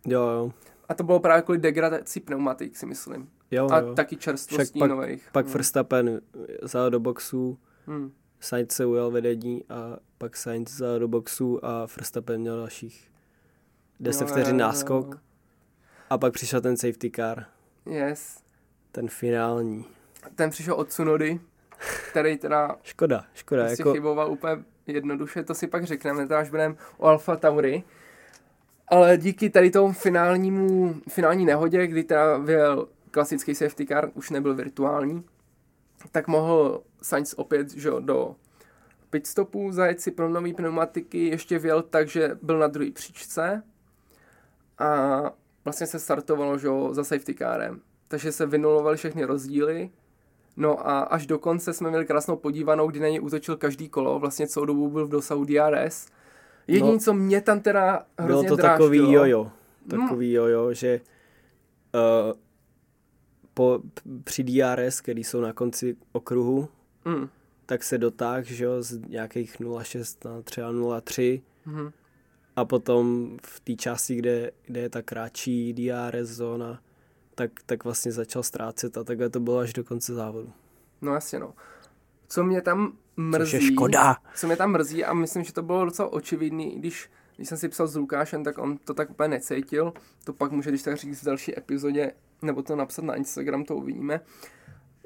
[0.06, 0.52] Jo, jo.
[0.88, 3.30] A to bylo právě kvůli degradaci pneumatik, si myslím.
[3.50, 3.94] Jo, a jo.
[3.94, 5.28] taky čerstvostí pak, nových.
[5.32, 5.54] Pak hmm.
[5.54, 6.20] Verstappen
[6.62, 8.12] zajel do boxu, hmm.
[8.40, 13.10] Sainz se ujel vedení a pak Sainz zajel do boxu a Verstappen měl dalších
[14.00, 15.20] 10 vteřin náskok.
[16.10, 17.44] A pak přišel ten safety car.
[17.86, 18.42] Yes.
[18.92, 19.84] Ten finální.
[20.34, 21.40] Ten přišel od Sunody,
[22.10, 22.76] který teda...
[22.82, 23.64] škoda, škoda.
[23.64, 23.92] Prostě jako...
[23.92, 27.82] chyboval úplně jednoduše, to si pak řekneme, teda až budeme o Alfa Tauri.
[28.88, 34.54] Ale díky tady tomu finálnímu, finální nehodě, kdy teda vyjel klasický safety car, už nebyl
[34.54, 35.24] virtuální,
[36.12, 38.36] tak mohl Sainz opět že, do
[39.10, 43.62] pitstopu zajet si pro nový pneumatiky, ještě vyjel tak, že byl na druhé příčce
[44.78, 45.20] a
[45.64, 47.80] vlastně se startovalo že, za safety carem.
[48.08, 49.90] Takže se vynulovaly všechny rozdíly,
[50.56, 54.18] No a až do konce jsme měli krásnou podívanou, kdy na něj útočil každý kolo,
[54.18, 56.06] vlastně celou dobu byl v dosahu DRS.
[56.66, 59.50] Jediné, no, co mě tam teda hrozně Bylo to dráždilo, takový jojo,
[59.90, 60.34] takový hmm.
[60.36, 61.00] jojo, že
[63.54, 63.80] po,
[64.24, 66.68] při DRS, který jsou na konci okruhu,
[67.06, 67.28] Mm.
[67.66, 71.90] tak se dotáh, že jo, z nějakých 0,6 na třeba 0,3 Mhm.
[72.56, 76.80] a potom v té části, kde, kde je ta kratší DRS zóna,
[77.34, 80.52] tak, tak vlastně začal ztrácet a takhle to bylo až do konce závodu.
[81.00, 81.54] No jasně, no.
[82.28, 83.50] Co mě tam mrzí...
[83.50, 84.16] Což je škoda.
[84.34, 87.68] Co mě tam mrzí a myslím, že to bylo docela očividný, když, když jsem si
[87.68, 89.92] psal s Lukášem, tak on to tak úplně necítil.
[90.24, 93.76] To pak může, když tak říct v další epizodě, nebo to napsat na Instagram, to
[93.76, 94.20] uvidíme.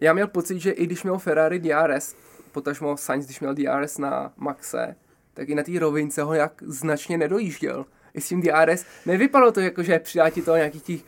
[0.01, 2.15] Já měl pocit, že i když měl Ferrari DRS,
[2.53, 4.97] potažmo Sainz, když měl DRS na Maxe,
[5.35, 7.87] tak i na té rovince ho jak značně nedojížděl.
[8.15, 11.01] I s tím DRS nevypadalo to jako, že přidá ti to nějakých těch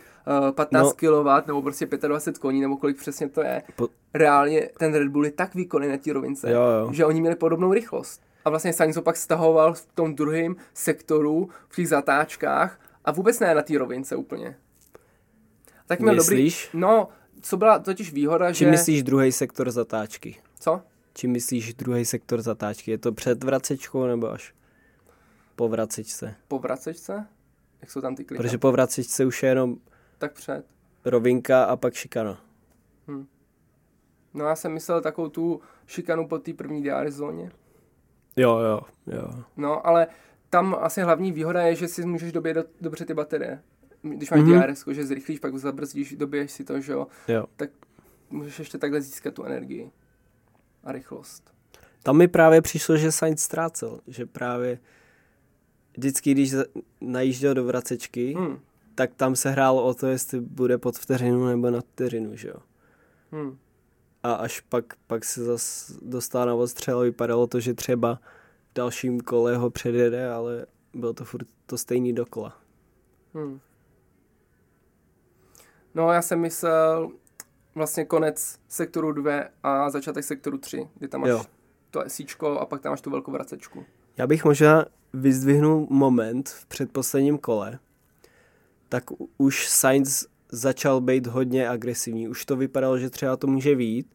[0.54, 1.22] 15 No.
[1.22, 3.62] kW nebo prostě 25 koní, nebo kolik přesně to je.
[3.76, 6.92] Po- Reálně ten Red Bull je tak výkonný na té rovince, Jo, jo.
[6.92, 8.20] že oni měli podobnou rychlost.
[8.44, 13.40] A vlastně Sainz ho pak stahoval v tom druhém sektoru, v těch zatáčkách a vůbec
[13.40, 14.56] ne na té rovince úplně.
[15.86, 16.48] Tak měl dobrý...
[16.74, 17.08] No,
[17.40, 18.70] co byla totiž výhoda, Čím že...
[18.70, 20.36] myslíš druhý sektor zatáčky?
[20.60, 20.82] Co?
[21.14, 22.90] Čím myslíš druhý sektor zatáčky?
[22.90, 24.54] Je to před vracečkou nebo až
[25.56, 26.34] po vracečce?
[26.48, 27.26] Po vracečce?
[27.80, 28.42] Jak jsou tam ty klika?
[28.42, 29.76] Protože po vracečce už je jenom
[30.20, 30.64] Tak před.
[31.04, 32.40] rovinka a pak šikana.
[34.34, 37.50] No já jsem myslel takovou tu šikanu po té první DRS zóně.
[38.36, 39.44] Jo, jo, jo.
[39.56, 40.06] No, ale
[40.50, 43.62] tam asi hlavní výhoda je, že si můžeš dobít do, dobře ty baterie.
[44.02, 44.50] Když máš Mhm.
[44.52, 44.66] mm-hmm.
[44.66, 47.44] DRS, že zrychlíš, pak zabrzdíš, dobiješ si to, že jo, jo.
[48.30, 49.90] můžeš ještě takhle získat tu energii
[50.84, 51.54] a rychlost.
[52.02, 54.78] Tam mi právě přišlo, že Sainz ztrácel, že právě
[55.96, 56.54] vždycky, když
[57.00, 58.58] najížděl do vracečky, Hmm.
[59.00, 62.56] Tak tam se hrálo o to, jestli bude pod vteřinu nebo nad vteřinu, že jo.
[63.32, 63.58] Hmm.
[64.22, 68.20] A až pak, pak se zas dostal na odstřel, vypadalo to, že třeba
[68.70, 72.56] v dalším kole ho předjede, ale bylo to furt to stejný dokola.
[73.34, 73.60] Hmm.
[75.94, 77.10] No, já jsem myslel
[77.74, 81.44] vlastně konec sektoru 2 a začátek sektoru 3, kdy tam máš Jo.
[81.90, 83.84] to esíčko a pak tam máš tu velkou vracečku.
[84.16, 87.78] Já bych možná vyzdvihnul moment v předposledním kole,
[88.90, 89.04] tak
[89.38, 92.28] už Sainz začal být hodně agresivní.
[92.28, 94.14] Už to vypadalo, že třeba to může výjít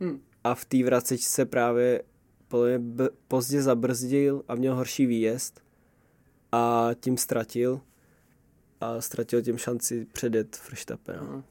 [0.00, 0.20] Hmm.
[0.44, 2.02] a v té vracečce právě
[2.48, 5.60] podle mě b- pozdě zabrzdil a měl horší výjezd
[6.52, 7.80] a tím ztratil
[8.80, 11.22] a ztratil tím šanci předjet Verstappena.
[11.22, 11.42] Hmm.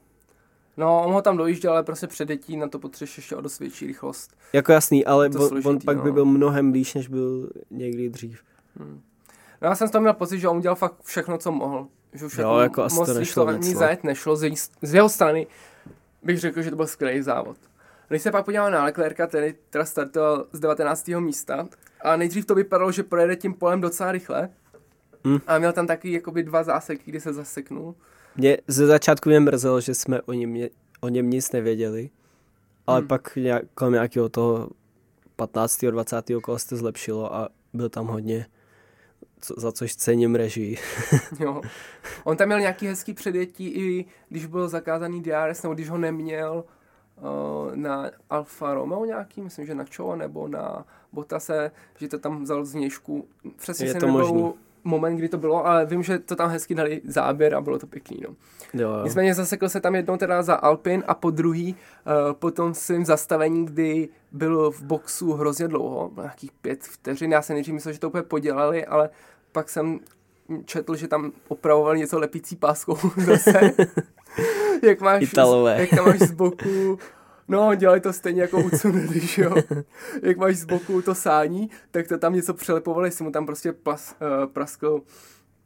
[0.76, 3.86] No, on ho tam dojížděl, ale prostě předetí na to potřebuješ ještě o dost větší
[3.86, 4.36] rychlost.
[4.52, 6.14] Jako jasný, ale on, on složitý, pak by no.
[6.14, 8.42] byl mnohem blíž, než byl někdy dřív.
[8.76, 9.02] Hmm.
[9.62, 11.88] No, já jsem z toho měl pocit, že on udělal fakt všechno, co mohl.
[12.14, 13.78] Že už Jo, jako asi moc to víc nešlo ani no.
[13.78, 14.36] zajet nešlo.
[14.36, 15.46] Z, její- z jeho strany
[16.22, 17.56] bych řekl, že to byl skvělý závod.
[18.08, 21.08] Když se pak podíval na Leclerca, který teda startoval z 19.
[21.20, 21.68] místa,
[22.00, 24.48] a nejdřív to vypadalo, že projede tím polem docela rychle,
[25.24, 25.38] Hmm.
[25.46, 27.94] a měl tam taky jakoby dva záseky, kdy se zaseknul.
[28.36, 32.10] Mě ze začátku mě mrzelo, že jsme o něm, ně- o něm nic nevěděli,
[32.86, 33.08] ale Hmm.
[33.08, 34.68] pak nějak, kolem nějakého toho
[35.36, 35.90] 15.
[35.90, 36.40] 20.
[36.40, 38.46] kola se to zlepšilo a byl tam hodně,
[39.40, 40.78] co, za což cením režii.
[41.40, 41.62] Jo.
[42.24, 46.64] On tam měl nějaký hezký předjetí, i když byl zakázaný DRS, nebo když ho neměl
[47.16, 52.42] uh, na Alfa Romeo nějaký, myslím, že na Cho nebo na Bottase, že to tam
[52.42, 52.90] vzal z.
[53.56, 54.52] Přesně Je si to možný.
[54.84, 57.86] Moment, kdy to bylo, ale vím, že to tam hezky dali záběr a bylo to
[57.86, 58.18] pěkný.
[58.28, 58.34] No.
[58.74, 59.04] Jo, jo.
[59.04, 63.04] Nicméně zasekl se tam jednou teda za Alpin a po druhý uh, po tom svým
[63.04, 67.92] zastavení, kdy byl v boxu hrozně dlouho, bylo nějakých pět vteřin, já jsem nejdřív myslel,
[67.92, 69.10] že to úplně podělali, ale
[69.52, 70.00] pak jsem
[70.64, 73.60] četl, že tam opravovali něco lepící páskou zase.
[74.82, 75.80] jak máš, Italové.
[75.80, 76.98] jak tam máš z boku
[77.48, 79.54] No, dělají to stejně jako u Tsunody, že jo.
[80.22, 83.72] Jak máš z boku to sání, tak to tam něco přelepovali, jestli mu tam prostě
[83.72, 85.00] plas, uh, praskl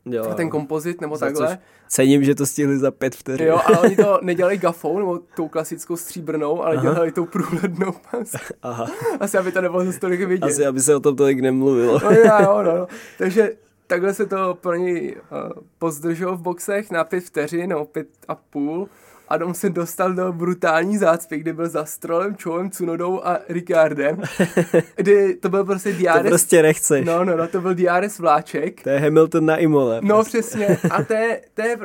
[0.06, 1.58] jo, ten kompozit nebo Za takhle.
[1.88, 3.46] cením, že to stihli za pět vteřin.
[3.46, 6.82] Jo, ale oni to nedělali gafou, nebo tou klasickou stříbrnou, ale Aha.
[6.92, 8.32] dělali tou průhlednou pas.
[8.62, 8.86] Aha.
[9.20, 10.46] Asi, aby to nebylo zase tolik vidět.
[10.46, 12.00] Asi, aby se o tom tolik nemluvilo.
[12.04, 12.86] No, jo, jo, no, no.
[13.18, 13.52] Takže
[13.86, 18.34] takhle se to pro něj uh, pozdrželo v boxech na pět vteřin, nebo pět a
[18.34, 18.88] půl.
[19.28, 24.22] A on se dostal do brutální zácpy, kdy byl za Strolem, Čovem, Cunodou a Ricardem.
[24.96, 26.28] Kdy to byl prostě To DRS.
[26.28, 27.06] prostě nechceš.
[27.06, 28.82] No, no, no, to byl DRS vláček.
[28.82, 30.00] To je Hamilton na Imole.
[30.02, 30.78] No přesně.
[30.90, 31.78] A to je, to je,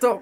[0.00, 0.20] to,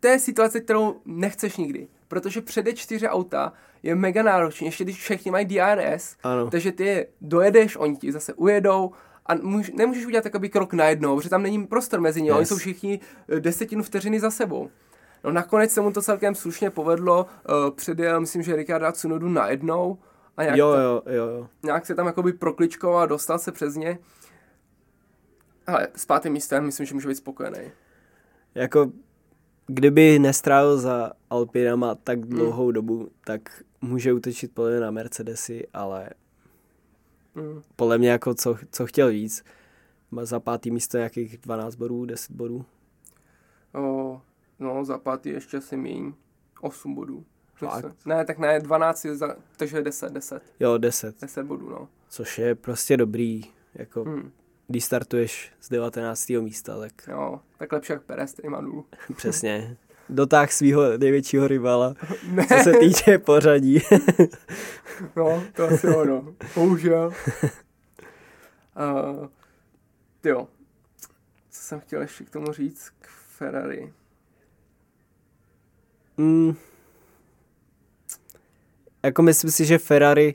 [0.00, 1.88] to je situace, kterou nechceš nikdy.
[2.08, 6.50] Protože přede čtyři auta je mega náročný, ještě když všichni mají DRS, Ano.
[6.50, 8.92] takže ty je dojedeš, oni ti zase ujedou
[9.26, 12.36] a můž, nemůžeš udělat takový krok najednou, protože tam není prostor mezi nimi, yes.
[12.36, 14.70] oni jsou všichni eh, desetinu vteřiny za sebou.
[15.24, 19.98] No nakonec se mu to celkem slušně povedlo, uh, předjel, myslím, že Ricarda Tsunodu najednou
[20.36, 21.48] a nějak, Jo, to, jo, jo, jo.
[21.62, 23.98] nějak se tam jakoby prokličkoval a dostal se přes ně.
[25.66, 27.58] Ale s pátým místem myslím, že může být spokojený.
[28.54, 28.92] Jako
[29.66, 31.96] kdyby nestrávil za Alpinama Hmm.
[32.04, 33.40] tak dlouhou dobu, tak
[33.80, 36.10] může utočit podle mě na Mercedesy, ale
[37.34, 37.62] Mm.
[37.76, 39.44] podle mě jako co, co chtěl víc.
[40.10, 42.64] Má za pátý místo nějakých 12 bodů, 10 bodů.
[43.74, 44.20] O,
[44.58, 46.12] no, za pátý ještě asi míň.
[46.60, 47.24] 8 bodů.
[47.54, 48.06] Fakt?
[48.06, 50.42] Ne, tak ne, 12 je za, takže 10, 10.
[50.60, 51.88] Jo, 10, 10 bodů, no.
[52.08, 53.42] což je prostě dobrý.
[53.74, 54.32] Jako, Hmm.
[54.66, 56.28] když startuješ z 19.
[56.40, 58.84] místa, tak Jo, tak lepší jak Perez, který má nulu.
[59.16, 59.76] přesně.
[60.08, 61.94] Dotáh svého největšího rivala,
[62.30, 63.78] Ne, co se týče pořadí.
[65.16, 66.34] no, to asi jo, no.
[66.54, 67.12] Bohužel.
[68.76, 69.26] Uh,
[70.24, 70.48] jo.
[71.50, 73.92] Co jsem chtěl ještě k tomu říct k Ferrari?
[76.18, 76.54] Mm.
[79.04, 80.34] Jako myslím si, že Ferrari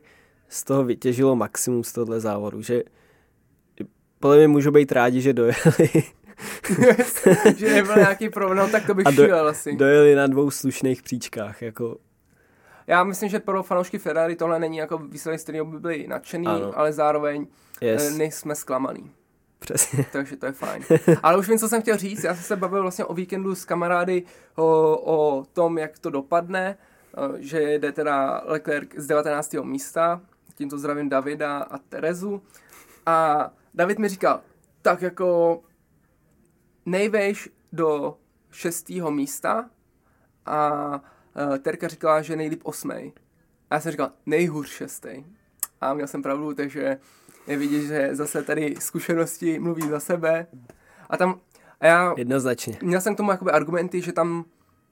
[0.50, 2.84] z toho vytěžilo maximum z tohle závodu, že
[4.20, 5.90] podle mě můžou být rádi, že dojeli,
[7.58, 9.76] že nebyl nějaký problém, no, tak to bych A do- šílel asi.
[9.76, 11.98] dojeli na dvou slušných příčkách, jako
[12.88, 16.48] Já myslím, že pro fanoušky Ferrari tohle není jako výsledek, z kterého by byli nadšený,
[16.48, 16.72] Ano.
[16.80, 17.48] ale zároveň
[17.82, 18.04] yes.
[18.04, 19.12] yes, nejsme zklamaný.
[19.64, 20.06] Přesně.
[20.12, 20.84] takže to je fajn.
[21.24, 22.24] Ale už vím, co jsem chtěl říct.
[22.24, 24.24] Já jsem se bavil vlastně o víkendu s kamarády
[24.56, 24.66] o,
[24.98, 29.54] o tom, jak to dopadne, eh, že jde teda Leclerc z 19.
[29.64, 30.22] místa,
[30.56, 32.42] tímto zdravím Davida a Terezu.
[33.06, 34.42] A David mi říkal,
[34.82, 35.62] tak jako
[36.86, 38.18] nejvejš do
[38.52, 38.90] 6.
[38.90, 39.70] místa
[40.46, 42.92] a uh, Terka říkala, že nejlíp 8.
[42.92, 43.02] A
[43.72, 45.06] já jsem říkal, nejhůř 6.
[45.82, 46.98] A měl jsem pravdu, takže
[47.48, 50.48] je vidět, že zase tady zkušenosti mluví za sebe.
[51.10, 51.40] A tam,
[51.80, 52.78] a já Jednoznačně.
[52.82, 54.46] měl jsem k tomu jakoby argumenty, že tam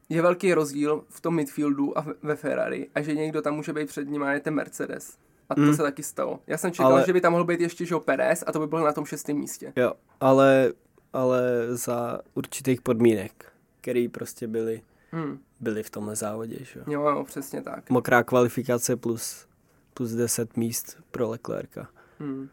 [0.10, 3.88] je velký rozdíl v tom midfieldu a ve Ferrari a že někdo tam může být
[3.88, 5.18] před ním a je ten Mercedes.
[5.50, 5.76] A to Mm.
[5.76, 6.40] se taky stalo.
[6.48, 8.68] Já jsem čekal, Ale- že by tam mohl být ještě Joe Perez a to by
[8.68, 9.74] byl na tom šestém místě.
[9.76, 10.74] Jo, ale,
[11.14, 13.46] ale za určitých podmínek,
[13.82, 15.40] které prostě byly, Hmm.
[15.60, 16.58] byly v tomhle závodě.
[16.62, 16.80] Že?
[16.80, 16.86] jo.
[16.88, 17.90] Jo, jo, přesně tak.
[17.90, 19.48] Mokrá kvalifikace plus,
[19.94, 21.88] plus 10 míst pro Leclerca.
[22.22, 22.50] Hmm.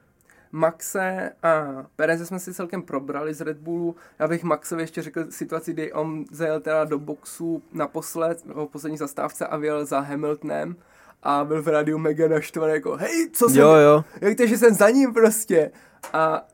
[0.52, 3.96] Maxe a Pereze jsme si celkem probrali z Red Bullu.
[4.18, 8.98] Já bych Maxovi ještě řekl situaci, kdy on zajel teda do boxu naposled, v poslední
[8.98, 10.76] zastávce a vyjel za Hamiltonem
[11.22, 14.58] a byl v rádiu mega naštvaný jako hej, co jsem, Jo, jo, jak to, že
[14.58, 15.70] jsem za ním prostě.
[16.12, 16.46] A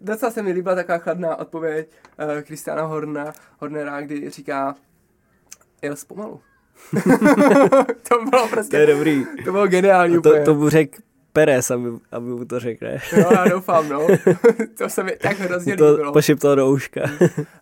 [0.00, 1.88] docela se mi líbila taková chladná odpověď
[2.36, 4.74] uh, Kristiana Horna, Hornera, kdy říká,
[5.82, 6.40] jel zpomalu.
[8.08, 9.26] to bylo to prostě, je dobrý.
[9.44, 10.38] to bylo geniální A úplně.
[10.38, 10.98] to, to mu řekl
[11.38, 12.86] Perez, aby, aby mu to řekl?
[13.12, 14.06] No, já doufám, no.
[14.78, 16.12] to se mi tak hrozně to líbilo.
[16.12, 17.00] pošiptal do uška.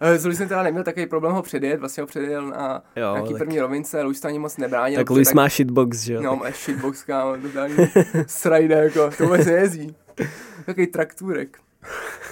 [0.00, 3.28] Eh, S Luisem teda neměl takový problém ho předjet, vlastně ho předjel na Jo, nějaký
[3.32, 5.00] tak- první rovince, Luis to ani moc nebránil.
[5.00, 6.22] tak Luis má shitbox, že jo?
[6.22, 7.76] No, má shitbox, kámo, totální
[8.26, 9.96] srajde, jako, to vůbec nejezdí.
[10.66, 11.58] Takový traktůrek.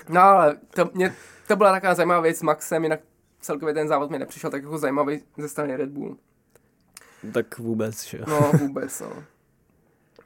[0.08, 1.12] No, ale to, mě,
[1.48, 3.00] to byla taková zajímavá věc s Maxem, jinak
[3.40, 6.16] celkově ten závod mi nepřišel tak jako zajímavý ze strany Red Bull.
[7.32, 8.24] Tak vůbec, že jo?
[8.28, 9.08] No, vůbec, no.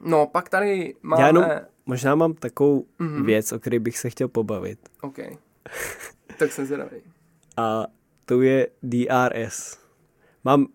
[0.01, 1.21] No, pak tady máme...
[1.21, 1.45] Já jenom
[1.85, 3.25] možná mám takovou Mhm.
[3.25, 4.79] věc, o které bych se chtěl pobavit.
[5.01, 5.17] OK.
[6.39, 6.97] Tak jsem zvědavý.
[7.57, 7.85] A
[8.25, 9.77] to je DRS.
[10.43, 10.67] Mám,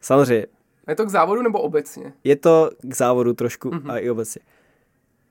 [0.00, 0.46] samozřejmě,
[0.88, 2.12] Je to k závodu nebo obecně?
[2.24, 3.78] je to k závodu trošku Mhm.
[3.80, 3.92] mm-hmm.
[3.92, 4.42] a i obecně.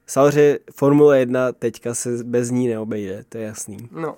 [0.07, 3.77] Samozřejmě Formule 1 teďka se bez ní neobejde, to je jasný.
[3.91, 4.17] No.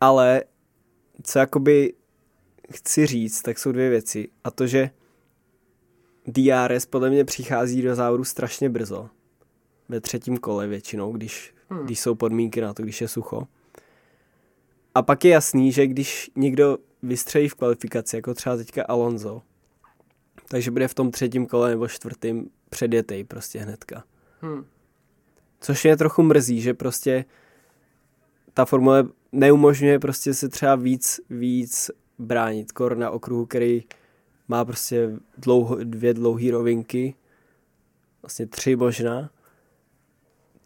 [0.00, 0.42] Ale
[1.22, 1.94] co jakoby
[2.72, 4.28] chci říct, tak jsou dvě věci.
[4.44, 4.90] A to, že
[6.30, 9.08] DRS podle mě přichází do závodu strašně brzo.
[9.88, 11.78] Ve třetím kole většinou, když, Hmm.
[11.78, 11.86] hmm.
[11.86, 13.46] když jsou podmínky na to, když je sucho.
[14.94, 19.42] A pak je jasný, že když někdo vystřelí v kvalifikaci, jako třeba teďka Alonso,
[20.48, 24.04] takže bude v tom třetím kole nebo čtvrtém předjetej prostě hnedka.
[24.42, 24.64] Hm.
[25.60, 27.24] Což mě trochu mrzí, že prostě
[28.54, 32.72] ta formule neumožňuje prostě se třeba víc, víc bránit.
[32.72, 33.84] Kor na okruhu, který
[34.50, 37.14] má prostě dlouho, dvě dlouhé rovinky,
[38.22, 39.30] vlastně tři možná,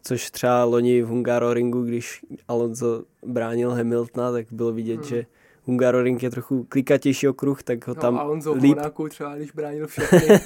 [0.03, 5.03] což třeba loni v Hungaroringu, když Alonso bránil Hamiltona, tak bylo vidět, Hmm.
[5.09, 5.25] že
[5.63, 9.51] Hungaroring je trochu klikatější okruh, tak ho No, tam Alonso v líp Monaku třeba, když
[9.51, 10.39] bránil všechny.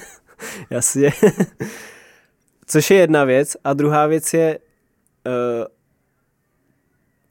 [0.69, 1.09] Jasně.
[2.65, 3.57] Což je jedna věc.
[3.63, 4.59] A druhá věc je,
[5.27, 5.65] uh,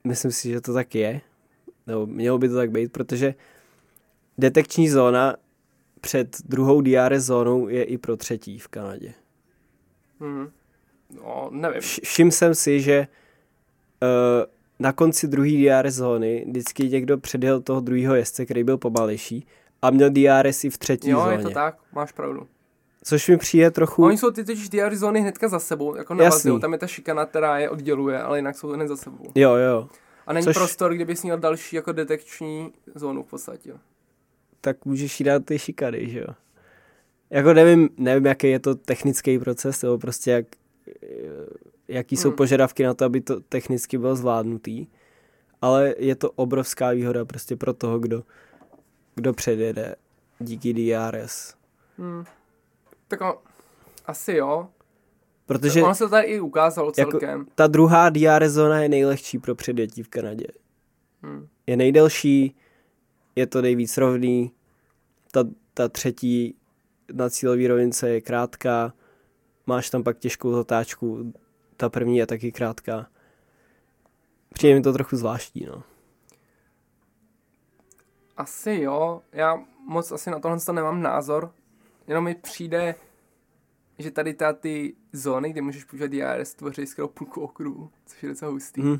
[0.05, 1.21] myslím si, že to tak je,
[1.87, 3.35] nebo mělo by to tak být, protože
[4.39, 5.37] detekční zóna
[6.01, 9.15] před druhou DRS zónou je i pro třetí v Kanadě.
[10.21, 10.49] hm.
[11.25, 11.81] No, nevím.
[11.81, 13.07] Vš- všiml jsem si, že
[14.03, 14.09] uh,
[14.79, 19.47] na konci druhé DRS zóny vždycky někdo předjel toho druhého jezdce, který byl pomalejší
[19.83, 21.37] a měl DRS i v třetí Jo, zóně.
[21.37, 22.47] je to tak, máš pravdu.
[23.05, 24.05] Což mi přijde trochu...
[24.05, 26.61] Oni jsou ty totiž DR zóny hnedka za sebou, jako navazují.
[26.61, 29.25] Tam je ta šikana, která je odděluje, ale jinak jsou hned za sebou.
[29.35, 29.89] Jo, jo.
[30.27, 33.73] A není Což- prostor, kde bys měl další jako detekční zónu v podstatě.
[34.61, 36.27] Tak můžeš jít dát ty šikany, že jo.
[37.31, 40.47] Jako nevím, nevím, jaký je to technický proces, nebo prostě jak,
[41.89, 42.37] jaký jsou Hmm.
[42.37, 44.87] požadavky na to, aby to technicky bylo zvládnutý,
[45.63, 48.23] ale je to obrovská výhoda prostě pro toho, kdo,
[49.15, 49.95] kdo předjede
[50.39, 51.55] díky DRS.
[51.99, 52.25] Hmm.
[53.09, 53.39] Tak o,
[54.07, 54.69] asi jo.
[55.47, 57.47] Protože Ono se to tady i ukázalo Jako- celkem.
[57.55, 60.47] ta druhá DRS zóna je nejlehčí pro předjetí v Kanadě.
[61.23, 61.47] Hmm.
[61.67, 62.57] Je nejdelší,
[63.39, 64.53] je to nejvíc rovný,
[65.33, 66.55] ta, ta třetí
[67.13, 68.93] na cílové rovince je krátká,
[69.67, 71.33] máš tam pak těžkou zatáčku,
[71.77, 73.07] ta první je taky krátká.
[74.55, 75.83] Přijde mi to trochu zvláštní, no.
[78.37, 79.23] Asi jo.
[79.33, 81.53] Já moc asi na tohle to nemám názor.
[82.07, 82.95] Jenom mi přijde,
[83.99, 88.29] že tady ta ty zóny, kde můžeš používat DRS, tvoří skoro půlku okruhu, což je
[88.29, 88.83] docela hustý.
[88.83, 88.99] Hm.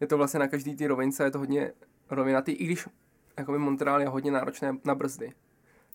[0.00, 1.72] Je to vlastně na každý ty rovince, je to hodně
[2.10, 2.86] rovinatý, i když
[3.38, 5.32] jakoby Montreal je hodně náročné na brzdy.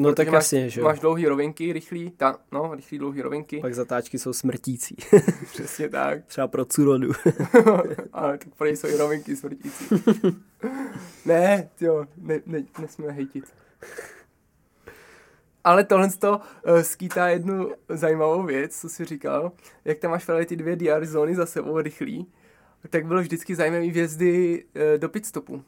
[0.02, 0.86] No tak máš, jasně, že jo.
[0.86, 4.96] Máš dlouhý rovinky, rychlý, ta, no, rychlý dlouhý rovinky, Pak zatáčky jsou smrtící.
[5.52, 6.26] přesně tak.
[6.26, 7.12] Třeba pro Curodu.
[8.14, 9.86] Ale tak pro jsou i rovinky smrtící.
[11.26, 13.54] ne, jo, ne, ne, nesmíme hejtit.
[15.64, 19.52] Ale tohle to uh, skýtá jednu zajímavou věc, co jsi říkal.
[19.86, 22.28] Jak tam máš právě ty dvě DR zóny za sebou rychlý,
[22.90, 25.64] tak bylo vždycky zajímavý vjezdy uh, do pitstopu.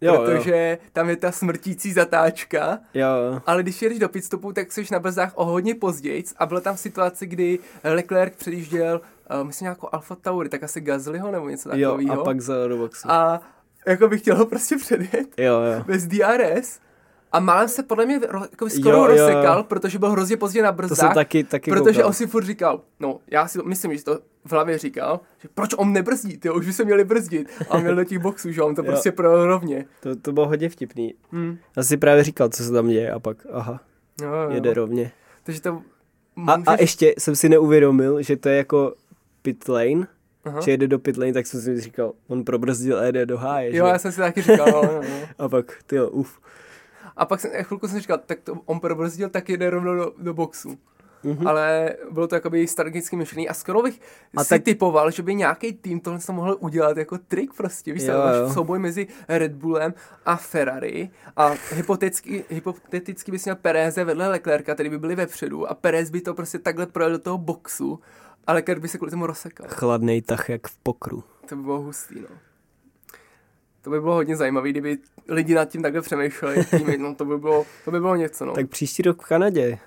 [0.00, 3.06] Jo, protože tam je ta smrtící zatáčka, jo.
[3.08, 3.40] jo.
[3.46, 6.76] ale když jedeš do pitstopu, tak jsi na brzdách o hodně později a byla tam
[6.76, 9.00] situace, kdy Leclerc předjížděl,
[9.40, 12.20] uh, myslím nějakou Alfa Tauri, tak asi Gaslyho nebo něco Jo, takového.
[12.20, 13.10] a pak za do boxu.
[13.10, 13.40] a
[13.86, 15.84] jako bych chtěl ho prostě předjet Jo, jo.
[15.86, 16.78] bez DRS
[17.32, 20.62] a málem se podle mě ro, jako skoro Jo, jo, rozsekal, protože byl hrozně pozdě
[20.62, 22.06] na To jsem brzdách, taky, taky protože koukal.
[22.06, 25.70] on si furt říkal, no já si myslím, že to v hlavě říkal, že proč
[25.76, 27.48] on nebrzdí, ty už by se měli brzdit.
[27.70, 28.86] A on měl do těch boxů, že on to Jo.
[28.86, 29.84] prostě projel rovně.
[30.00, 31.14] To, to bylo hodně vtipný.
[31.32, 31.56] Hm.
[31.76, 33.80] Já si právě říkal, co se tam děje a pak, aha,
[34.22, 34.50] Jo, jo.
[34.50, 35.12] jede rovně.
[35.42, 35.68] Takže to
[36.46, 36.64] A, můžeš...
[36.66, 38.94] a ještě jsem si neuvědomil, že to je jako
[39.42, 40.06] pit lane,
[40.44, 40.60] Aha.
[40.60, 43.76] že jede do pit lane, tak jsem si říkal, on probrzdil a jede do háje,
[43.76, 43.92] Jo, že?
[43.92, 45.00] já jsem si taky říkal, no, no.
[45.38, 46.40] A pak, ty jo, uf.
[47.18, 50.34] A pak jsem, chvilku jsem říkal, tak to on probrzdil, tak jede rovnou do, do
[50.34, 50.78] boxu.
[51.24, 51.46] Mhm.
[51.48, 54.00] Ale bylo to jakoby strategicky myšlený a skoro bych
[54.36, 57.92] A si tak- typoval, že by nějaký tým tohle to mohl udělat jako trik prostě.
[57.92, 59.94] Víš, Jo, jo, souboj mezi Red Bullem
[60.26, 65.74] a Ferrari a hypoteticky, hypoteticky bys měl Pereze vedle Leclerca, který by byli vepředu a
[65.74, 68.00] Perez by to prostě takhle projel do toho boxu
[68.46, 69.66] a Leclerc by se kvůli tomu rozsekal.
[69.70, 71.24] Chladnej tah jak v pokru.
[71.48, 72.28] To by bylo hustý, no.
[73.88, 76.64] To by bylo hodně zajímavé, kdyby lidi nad tím takhle přemýšleli.
[76.70, 78.52] Týmy, no, to, by bylo, to by bylo něco, no.
[78.52, 79.78] Tak příští rok v Kanadě.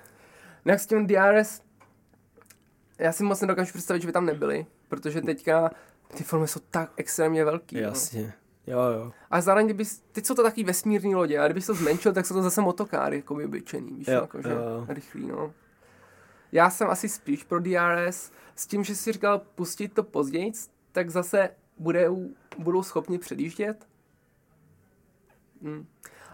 [0.64, 1.60] No jak s tím DRS,
[2.98, 5.70] já si moc nedokážu představit, že by tam nebyli, protože teďka
[6.16, 7.76] ty filmy jsou tak extrémně velký.
[7.76, 7.82] No.
[7.82, 8.32] Jasně.
[8.66, 9.12] Jo, jo.
[9.30, 12.34] A zároveň, kdyby, teď jsou to taky vesmírní lodě, a kdyby to zmenšil, tak jsou
[12.34, 15.52] to zase motokáry, jako by obyčejný, víš, Jo, jako, že jo, rychlý, no.
[16.52, 20.52] Já jsem asi spíš pro DRS, s tím, že si říkal pustit to později,
[20.92, 22.08] tak zase bude,
[22.58, 23.91] budou schopni předjíždět.
[25.62, 25.86] Hm.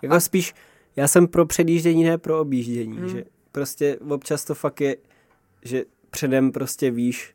[0.02, 0.20] Jako a...
[0.20, 0.54] spíš,
[0.96, 3.08] já jsem pro předjíždění, ne pro objíždění, Hmm.
[3.08, 4.96] že prostě občas to fakt je,
[5.62, 7.34] že předem prostě víš,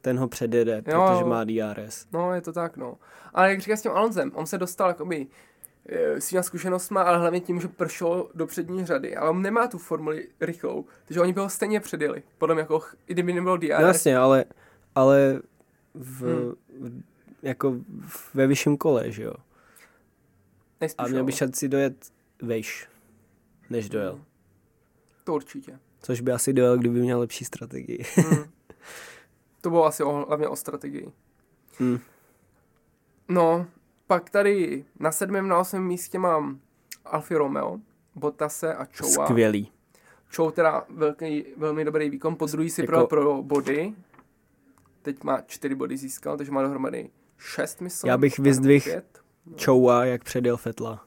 [0.00, 1.26] ten ho předjede, protože jo.
[1.26, 2.06] má DRS.
[2.12, 2.98] No, je to tak, no.
[3.34, 5.26] Ale jak říkáš s tím Alonzem, on se dostal jakoby
[5.88, 9.16] eh, svýma zkušenostma, ale hlavně tím, že pršel do přední řady.
[9.16, 12.22] Ale on nemá tu formuli rychlou, takže oni by ho stejně předjeli.
[12.38, 13.80] Podle mě, jako, i kdyby nebylo DRS.
[13.80, 14.44] No jasně, ale,
[14.94, 15.40] ale
[15.94, 16.22] v,
[16.80, 17.02] Hmm.
[17.42, 17.76] jako
[18.34, 19.34] ve vyšším kole, že jo.
[20.80, 22.12] Nejspíš, A měl by šanci dojet
[22.42, 22.88] vejš,
[23.70, 24.20] než dojel.
[25.24, 25.78] To určitě.
[26.02, 28.04] Což by asi dojel, kdyby měl lepší strategii.
[28.14, 28.44] Hmm.
[29.60, 31.12] to bylo asi o, hlavně o strategii.
[31.78, 31.98] Hmm.
[33.28, 33.66] No,
[34.06, 36.60] pak tady na sedmém, na osmém místě mám
[37.04, 37.78] Alfa Romeo,
[38.14, 39.26] Bottase a Choua.
[39.26, 39.72] Skvělý.
[40.36, 43.94] Chou teda velký, velmi dobrý výkon, po druhý si Jako- pro body.
[45.02, 48.08] Teď má čtyři body získal, takže má dohromady šest, myslím.
[48.08, 49.02] Já bych vyzdvihl-.
[49.64, 51.04] Choua, jak předjel Fetla.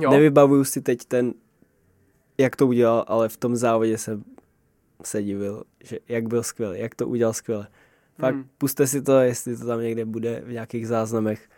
[0.00, 1.34] Jo, Nevybavuju si teď ten,
[2.38, 4.24] jak to udělal, ale v tom závodě jsem
[5.04, 7.68] se divil, že jak byl skvělý, jak to udělal skvěle.
[8.18, 8.48] Fakt Hmm.
[8.58, 11.48] puste si to, jestli to tam někde bude v nějakých záznamech.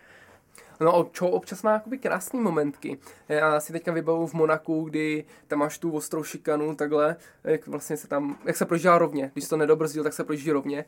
[0.80, 2.98] No, Chou občas má jakoby krásný momentky.
[3.28, 7.96] Já si teďka vybavu v Monaku, kdy tam máš tu ostrou šikanu, takhle, jak vlastně
[7.96, 9.30] se tam, jak se projíždá rovně.
[9.32, 10.84] Když to nedobrzdil, tak se projíždí rovně.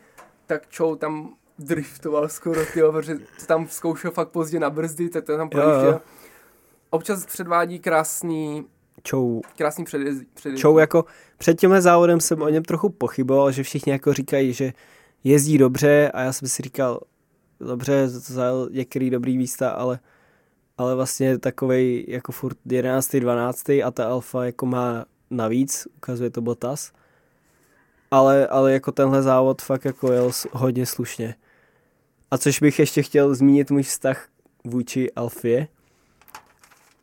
[0.46, 1.34] Tak Chou tam
[1.64, 6.00] driftoval skoro, tyjo, protože to tam zkoušel fakt pozdě na brzdy, tak to tam projížděl.
[6.90, 8.66] Občas předvádí krásný,
[9.10, 10.22] Chou, krásný předjezd.
[10.34, 10.62] předjezd.
[10.62, 11.04] Chou jako
[11.38, 14.72] před tímhle závodem jsem o něm trochu pochyboval, že všichni jako říkají, že
[15.24, 17.00] jezdí dobře a já jsem si říkal,
[17.60, 19.98] dobře, zajel některý dobrý místa, ale,
[20.78, 23.16] ale vlastně takovej jako furt 11.
[23.16, 23.68] 12.
[23.70, 26.92] a ta Alfa jako má navíc, ukazuje to Bottas.
[28.10, 31.34] Ale, ale jako tenhle závod fakt jako jel hodně slušně.
[32.30, 34.28] A což bych ještě chtěl zmínit můj vztah
[34.64, 35.68] vůči Alfie,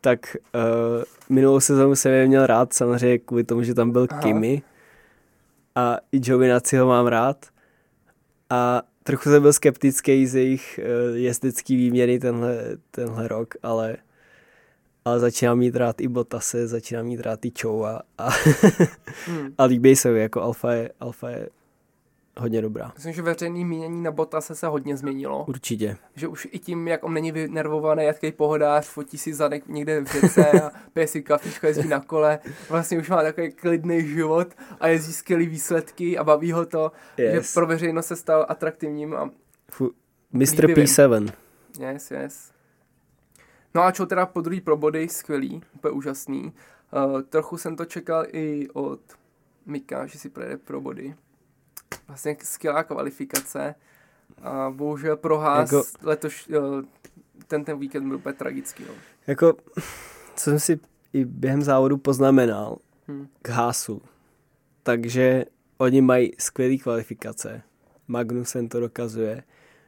[0.00, 4.22] tak uh, minulou sezónu jsem je měl rád, samozřejmě kvůli tomu, že tam byl Aha.
[4.22, 4.62] Kimi
[5.74, 7.46] a i Giovinazzi ho mám rád.
[8.50, 12.58] A trochu jsem byl skeptický z jejich uh, jezdecký výměny tenhle,
[12.90, 13.96] tenhle rok, ale,
[15.04, 18.30] ale začínám mít rád i Botase, začínám mít rád i Chou a, a,
[19.26, 19.54] hmm.
[19.58, 21.48] a líbí se mi, jako Alfa je, Alfa je
[22.38, 22.92] hodně dobrá.
[22.94, 25.44] Myslím, že veřejný mínění na Botase se hodně změnilo.
[25.48, 25.96] Určitě.
[26.14, 30.06] Že už i tím, jak on není vynervovaný, jaký pohodář, fotí si zadek někde v
[30.06, 34.48] řece a pije si kafičko, jezdí na kole, vlastně už má takový klidný život
[34.80, 37.32] a jezdí skvělý výsledky a baví ho to, yes.
[37.32, 39.30] že pro veřejnost se stal atraktivním a
[39.70, 39.90] Fu,
[40.32, 40.66] Mr.
[40.66, 41.32] P7.
[41.80, 42.52] Yes, yes.
[43.74, 46.52] No a čo teda po druhý pro body, skvělý, úplně úžasný.
[46.92, 49.00] Uh, trochu jsem to čekal i od
[49.66, 51.14] Mika, že si projede pro body
[52.08, 53.74] vlastně skvělá kvalifikace.
[54.42, 56.50] A bohužel pro Haas jako, letoš,
[57.46, 58.84] ten, ten víkend byl úplně tragický.
[58.88, 58.94] No.
[59.26, 59.54] Jako,
[60.36, 60.80] co jsem si
[61.12, 62.78] i během závodu poznamenal
[63.08, 63.28] hmm.
[63.42, 64.02] k Haasu,
[64.82, 65.44] takže
[65.78, 67.62] oni mají skvělé kvalifikace.
[68.08, 69.42] Magnussen to dokazuje.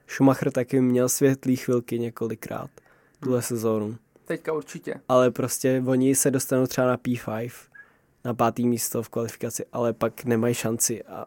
[0.08, 2.70] Schumacher taky měl světlý chvilky několikrát
[3.20, 3.42] tuhle hmm.
[3.42, 3.96] sezónu.
[4.24, 4.94] Teďka určitě.
[5.08, 7.50] Ale prostě oni se dostanou třeba na P5,
[8.24, 11.26] na pátý místo v kvalifikaci, ale pak nemají šanci a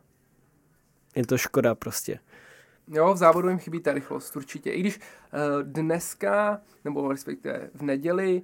[1.16, 2.20] je to škoda prostě.
[2.88, 4.72] Jo, v závodu jim chybí ta rychlost, určitě.
[4.72, 8.42] I když uh, dneska, nebo respektive v neděli,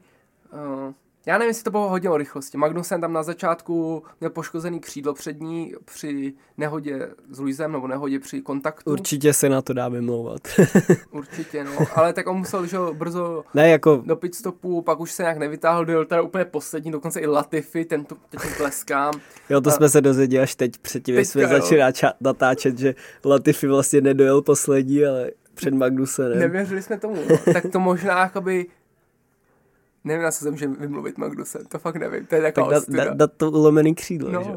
[0.54, 0.94] uh,
[1.30, 2.58] já nevím, jestli to bylo hodně o rychlosti.
[2.58, 8.42] Magnussen tam na začátku měl poškozený křídlo přední při nehodě s Luisem, nebo nehodě při
[8.42, 8.92] kontaktu.
[8.92, 10.42] Určitě se na to dá vymlouvat.
[11.12, 11.72] Určitě, no.
[11.96, 14.04] Ale tak on musel, že brzo ne, jako...
[14.06, 17.86] do pit stopu, pak už se nějak nevytáhl, byl teda úplně poslední, dokonce i Latifi,
[17.86, 19.14] ten tu, teď tleskám.
[19.50, 19.74] Jo, to a...
[19.74, 21.82] jsme se dozvěděli až teď předtím, když jsme začali
[22.22, 26.40] natáčet, že Latifi vlastně nedojel poslední, ale před Magnusenem.
[26.40, 27.54] Nevěřili jsme tomu, no.
[27.54, 28.66] tak to možná jakoby
[30.04, 33.06] Nevím, na co se může vymluvit Magnusen, to fakt nevím, to je taková tak dát
[33.06, 34.52] da, da to ulomený křídlo, no, že?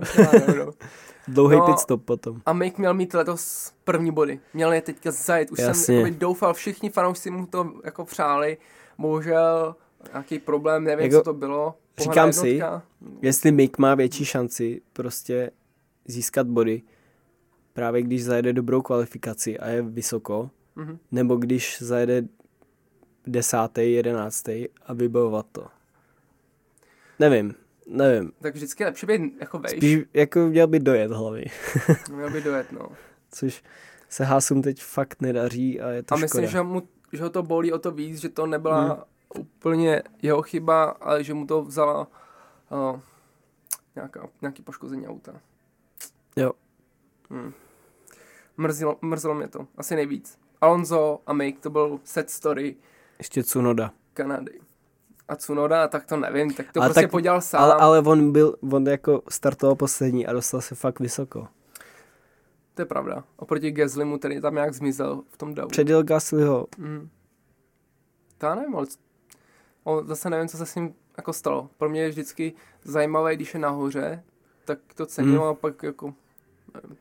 [0.48, 0.72] No, no.
[1.28, 2.40] Dlouhý no, pit stop potom.
[2.46, 5.74] A Make měl mít letos první body, měl je teďka zajet, už Jasně.
[5.74, 8.58] jsem jakoby, doufal, všichni fanoušci mu to jako přáli,
[8.98, 9.76] bohužel
[10.12, 11.74] nějaký problém, nevím, jako, co to bylo.
[11.98, 12.60] Říkám si,
[13.22, 15.50] jestli Mick má větší šanci prostě
[16.04, 16.82] získat body,
[17.72, 20.98] právě když zajede dobrou kvalifikaci a je vysoko, mm-hmm.
[21.10, 22.22] nebo když zajede
[23.26, 25.66] desátý, jedenáctý a vybojovat to.
[27.18, 27.54] Nevím,
[27.86, 28.32] nevím.
[28.40, 29.76] Tak vždycky je lepší být jako vejš.
[29.76, 31.44] Spíš jako měl by dojet hlavy.
[32.10, 32.88] měl by dojet, no.
[33.30, 33.62] Což
[34.08, 36.62] se Hásum teď fakt nedaří a je to A myslím, škoda.
[36.62, 38.96] že, mu, že ho to bolí o to víc, že to nebyla hmm.
[39.38, 42.08] úplně jeho chyba, ale že mu to vzala
[42.70, 43.00] uh,
[43.94, 45.40] nějaká, nějaký poškození auta.
[46.36, 46.52] Jo.
[47.30, 47.52] Hmm.
[48.56, 50.38] Mrzilo, mrzelo mě to, asi nejvíc.
[50.60, 52.76] Alonso a Mick, to byl set story,
[53.22, 53.92] ještě Cunoda.
[54.14, 54.60] Kanady.
[55.28, 57.62] A Cunoda, tak to nevím, tak to ale prostě tak, podělal sám.
[57.62, 61.48] Ale, ale on byl, on jako startoval poslední a dostal se fakt vysoko.
[62.74, 63.24] To je pravda.
[63.36, 65.68] Oproti Gaslymu, který tam nějak zmizel v tom davu.
[65.68, 66.66] Předěl Gaslyho.
[66.78, 67.08] Mm.
[68.38, 68.86] To já nevím, ale
[69.84, 71.70] o, zase nevím, co se s ním jako stalo.
[71.78, 72.52] Pro mě je vždycky
[72.84, 74.22] zajímavé, když je nahoře,
[74.64, 75.42] tak to cením mm.
[75.42, 76.14] a pak jako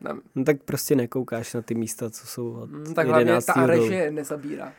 [0.00, 0.22] nevím.
[0.34, 4.10] No tak prostě nekoukáš na ty místa, co jsou od mm, Tak hlavně ta režie
[4.10, 4.72] nezabírá.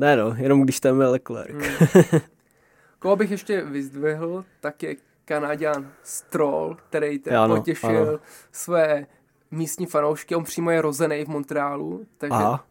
[0.00, 1.50] Ne no, jenom když tam je Leclerc.
[1.50, 2.20] Hmm.
[2.98, 8.18] Koho bych ještě vyzdvihl, tak je Kanaděn Stroll, který teda ano, potěšil ano.
[8.52, 9.06] své
[9.50, 10.36] místní fanoušky.
[10.36, 12.64] On přímo je rozený v Montrealu, takže Aha.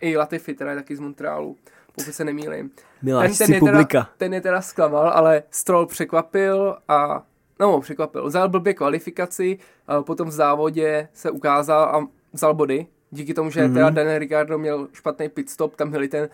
[0.00, 1.56] i Latifi teda je taky z Montrealu,
[1.94, 2.70] pokud se nemýlím.
[3.04, 7.22] ten, ten, je teda, ten je teda zklamal, ale Stroll překvapil a
[7.60, 8.26] no, překvapil.
[8.26, 12.86] Vzal blbě kvalifikaci, a potom v závodě se ukázal a vzal body.
[13.10, 13.74] Díky tomu, že mm-hmm.
[13.74, 16.28] teda Daniel Ricardo měl špatný pit stop, tam měli ten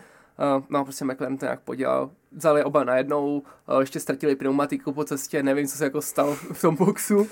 [0.69, 2.09] no prostě McLaren to nějak podělal.
[2.31, 6.61] Vzali oba najednou, uh, ještě ztratili pneumatiku po cestě, nevím, co se jako stalo v
[6.61, 7.27] tom boxu.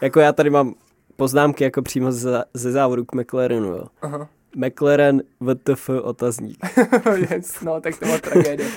[0.00, 0.74] Jako já tady mám
[1.16, 3.86] poznámky jako přímo ze, ze závodu k McLarenu, jo.
[4.02, 4.28] Aha.
[4.56, 6.58] McLaren VTF otazník.
[7.30, 8.68] yes, no, tak to byla tragédie.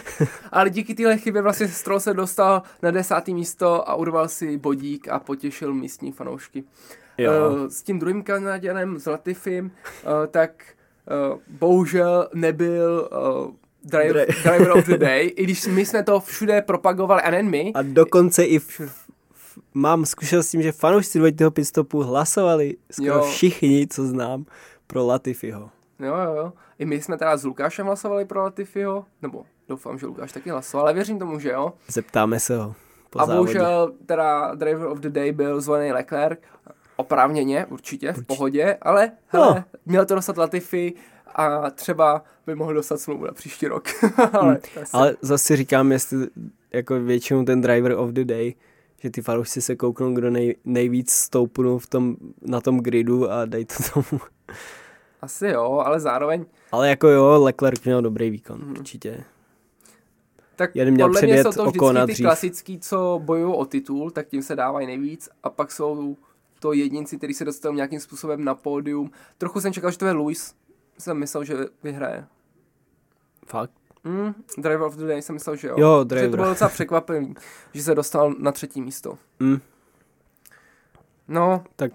[0.52, 5.08] Ale díky téhle chybě vlastně Stroll se dostal na desátý místo a urval si bodík
[5.08, 6.64] a potěšil místní fanoušky.
[7.18, 7.32] Jo.
[7.52, 9.72] Uh, s tím druhým Kanaděnem, s Latifim,
[10.32, 10.64] tak
[11.48, 13.10] bohužel nebyl
[13.84, 17.50] uh, driver, driver of the day, i když my jsme to všude propagovali, a nejen
[17.50, 17.72] my.
[17.76, 23.08] A dokonce i v, v, mám zkušenost s tím, že fanoušci dvojitého pitstopu hlasovali skoro
[23.10, 23.22] jo.
[23.22, 24.46] všichni, co znám,
[24.88, 25.70] pro Latifiho.
[26.00, 26.54] Jo, jo, jo.
[26.80, 30.86] I my jsme teda s Lukášem hlasovali pro Latifiho, nebo doufám, že Lukáš taky hlasoval,
[30.86, 31.74] ale věřím tomu, že jo.
[31.88, 32.76] Zeptáme se ho
[33.10, 33.38] po A závodě.
[33.60, 36.40] bohužel teda driver of the day byl zvolený Leclerc,
[36.96, 39.64] oprávněně, určitě, v pohodě, ale hele, No.
[39.86, 40.94] měl to dostat Latifi
[41.48, 43.84] a třeba by mohl dostat smlouvu na příští rok.
[44.34, 44.86] ale, se- Hmm.
[44.94, 46.28] Ale zase říkám, jestli
[46.74, 48.54] jako většinou ten driver of the day,
[49.02, 53.46] že ty fanoušci se kouknou, kdo nej, nejvíc stoupnou v tom, na tom gridu a
[53.46, 54.22] dají to tomu.
[55.22, 58.72] Asi jo, ale zároveň Ale jako jo, Leclerc měl dobrý výkon, Mhm.
[58.72, 59.24] určitě.
[60.56, 62.26] Tak Jen měl podle mě jsou to vždycky ty dřív.
[62.26, 66.18] klasický, co bojují o titul, tak tím se dávají nejvíc a pak jsou
[66.60, 69.12] to jedinci, kteří se dostanou nějakým způsobem na pódium.
[69.38, 70.54] Trochu jsem čekal, že to je Luis,
[71.00, 72.26] jsem myslel, že vyhraje.
[73.46, 73.72] Fakt.
[74.04, 75.76] Mm, driver of the day jsem myslel, že jo.
[75.78, 76.30] Jo, Že to driver.
[76.30, 77.36] bylo docela překvapivý,
[77.74, 79.18] že se dostal na třetí místo.
[79.40, 79.60] Mm.
[81.28, 81.92] No, Tak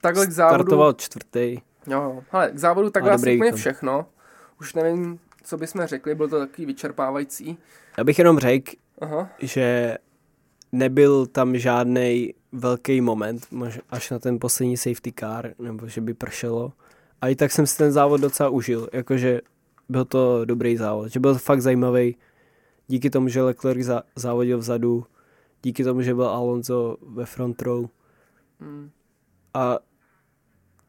[0.00, 0.62] takhle k závodu.
[0.62, 1.58] Startoval čtvrtý.
[1.86, 4.06] Jo, hele, k závodu takhle asi úplně všechno.
[4.60, 7.58] Už nevím, co bychom řekli, bylo to takový vyčerpávající.
[7.98, 8.72] Já bych jenom řekl,
[9.38, 9.96] že
[10.72, 13.46] nebyl tam žádný velký moment,
[13.90, 16.72] až na ten poslední safety car, nebo že by pršelo.
[17.20, 19.40] A i tak jsem si ten závod docela užil, jakože
[19.88, 22.16] byl to dobrý závod, že byl fakt zajímavý.
[22.88, 25.06] Díky tomu, že Leclerc za- závodil vzadu,
[25.62, 27.88] díky tomu, že byl Alonso ve front row
[28.60, 28.90] Mm.
[29.54, 29.78] a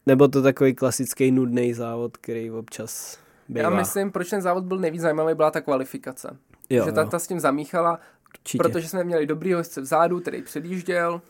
[0.05, 3.19] nebyl to takový klasický nudný závod, který občas
[3.49, 3.61] bývá.
[3.61, 6.37] Já myslím, proč ten závod byl nejvíc zajímavý, byla ta kvalifikace.
[6.69, 7.99] jo, že ta, ta s tím zamíchala,
[8.29, 8.57] určitě.
[8.63, 11.21] protože jsme měli dobrýho jezdce vzadu, který předjížděl.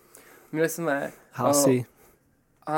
[0.51, 1.85] Měli jsme Hasi,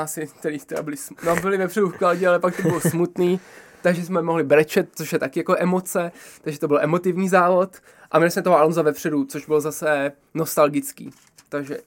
[0.00, 3.40] asi, který teda byli, sm- no, byli vepředu v kladě, ale pak to bylo smutný.
[3.82, 6.12] Takže jsme mohli brečet, což je taky jako emoce,
[6.42, 7.76] takže to byl emotivní závod.
[8.10, 11.10] A měli jsme toho Alonza vepředu, což bylo zase nostalgický.
[11.48, 11.78] Takže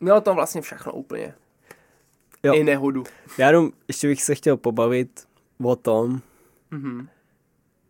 [0.00, 1.34] mělo to vlastně všechno úplně.
[2.42, 2.54] Jo.
[2.54, 3.04] I nehodu.
[3.38, 5.26] já jenom ještě bych se chtěl pobavit
[5.62, 6.20] o tom,
[6.70, 7.08] Mhm.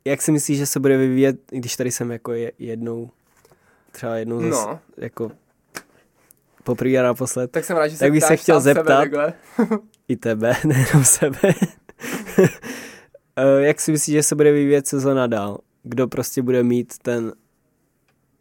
[0.04, 3.10] Jak si myslíš, že se bude vyvíjet, když tady jsem jako je, jednou,
[3.92, 5.32] třeba jednou zase, No, jako
[6.68, 8.96] poprvé a naposled, tak jsem rád, že se Tak bych se chtěl sebe zeptat.
[8.98, 9.32] takhle.
[10.08, 11.38] i tebe, nejenom sebe.
[13.36, 15.58] Eh, Jak si myslíš, že se bude vyvíjet sezona dál?
[15.82, 17.32] Kdo prostě bude mít ten,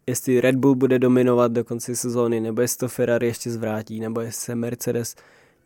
[0.06, 4.20] jestli Red Bull bude dominovat do konce sezóny, nebo jestli to Ferrari ještě zvrátí, nebo
[4.20, 5.14] jestli se Mercedes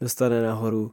[0.01, 0.93] dostane nahoru.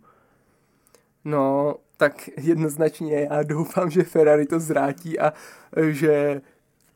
[1.26, 5.34] No, tak jednoznačně já doufám, že Ferrari to zrátí a
[5.78, 6.42] e, že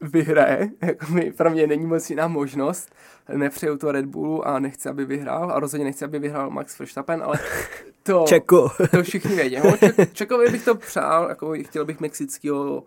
[0.02, 0.70] vyhraje.
[0.82, 2.90] Jako mi, pro mě není moc jiná možnost.
[3.36, 5.52] Nepřeju to Red Bullu a nechci, aby vyhrál.
[5.52, 7.40] A rozhodně nechci, aby vyhrál Max Verstappen, ale
[8.04, 8.70] to, Čeko.
[8.92, 9.56] to všichni vědí.
[9.64, 12.84] No, Ček, Čekovi bych to přál, jako chtěl bych mexického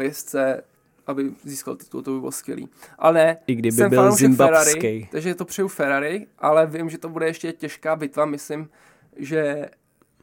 [0.00, 0.62] jezdce,
[1.06, 2.68] aby získal titul, to by bylo skvělý.
[2.98, 5.08] Ale ne, I kdyby jsem byl fanoušek Ferrari, zimbabský.
[5.12, 8.24] takže to přeju Ferrari, ale vím, že to bude ještě těžká bitva.
[8.26, 8.70] Myslím,
[9.16, 9.68] že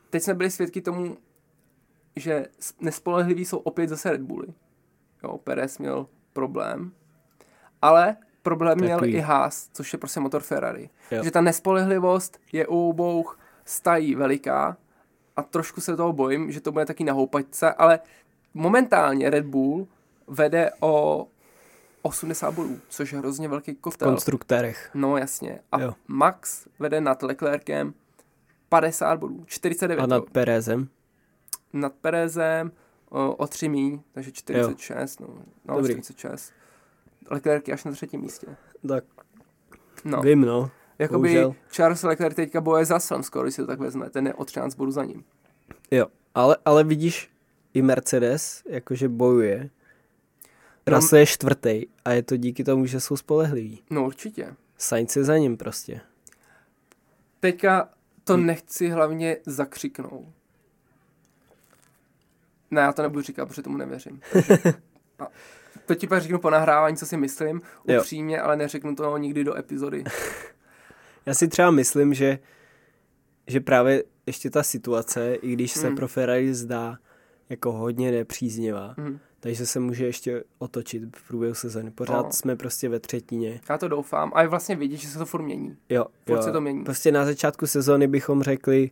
[0.09, 1.17] teď jsme byli svědky tomu,
[2.15, 2.45] že
[2.81, 4.47] nespolehliví jsou opět zase Red Bully.
[5.23, 6.91] Jo, Perez měl problém,
[7.81, 9.13] ale problém měl Takový.
[9.13, 10.89] i Haas, což je prostě motor Ferrari.
[11.11, 11.23] Jo.
[11.23, 13.25] Že ta nespolehlivost je u obou
[13.65, 14.77] stají veliká
[15.35, 17.99] a trošku se toho bojím, že to bude taky na houpačce, ale
[18.53, 19.87] momentálně Red Bull
[20.27, 21.27] vede o
[22.01, 24.07] 80 bodů, což je hrozně velký kotel.
[24.11, 24.89] konstruktérech.
[24.93, 25.59] No jasně.
[25.71, 25.93] A Jo.
[26.07, 27.93] Max vede nad Leclerkem
[28.69, 30.87] 50 bodů, 49 A nad Perezem.
[31.73, 32.71] nad Perezem
[33.09, 35.27] o, o 3 míň, takže 46, no,
[35.65, 35.93] no Dobrý.
[35.93, 36.51] 46.
[37.32, 38.47] Leclerc je až na třetím místě.
[38.88, 39.03] Tak
[40.05, 40.71] No, vím, no.
[40.99, 41.55] jakoby bohužel.
[41.71, 44.45] Charles Leclerc teďka boje za Russellem skoro, když si to tak vezme, ten je o
[44.45, 45.24] 13 bodů za ním.
[45.91, 46.05] Jo,
[46.36, 47.30] ale, ale vidíš,
[47.74, 49.69] i Mercedes jakože bojuje.
[50.88, 50.95] No.
[50.97, 53.84] Russell je čtvrtý a je to díky tomu, že jsou spolehliví.
[53.89, 54.55] No určitě.
[54.78, 56.01] Sainz je za ním prostě.
[57.39, 57.89] Teďka
[58.24, 58.45] to Hm.
[58.45, 60.26] nechci hlavně zakřiknout.
[62.71, 64.21] Ne, já to nebudu říkat, protože tomu nevěřím.
[64.34, 64.57] Takže,
[65.19, 65.28] a
[65.86, 67.99] to ti pak řeknu po nahrávání, co si myslím, Jo.
[68.01, 70.03] upřímně, ale neřeknu to nikdy do epizody.
[71.26, 72.39] Já si třeba myslím, že,
[73.47, 75.95] že právě ještě ta situace, i když se Hmm.
[75.95, 76.97] pro Ferrari zdá
[77.49, 79.19] jako hodně nepříznivá, Mhm.
[79.39, 81.91] takže se může ještě otočit v průběhu sezóny.
[81.91, 82.32] Pořád No.
[82.32, 83.59] jsme prostě ve třetině.
[83.69, 84.32] Já to doufám.
[84.36, 85.78] A je vlastně vidět, že se to furt mění.
[85.89, 86.41] Jo, Furt jo.
[86.43, 86.84] se to mění.
[86.84, 88.91] Prostě na začátku sezóny bychom řekli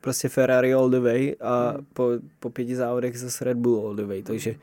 [0.00, 1.86] prostě Ferrari all the way a Hmm.
[1.92, 2.08] po,
[2.40, 4.54] po pěti závodech zase Red Bull all the way, takže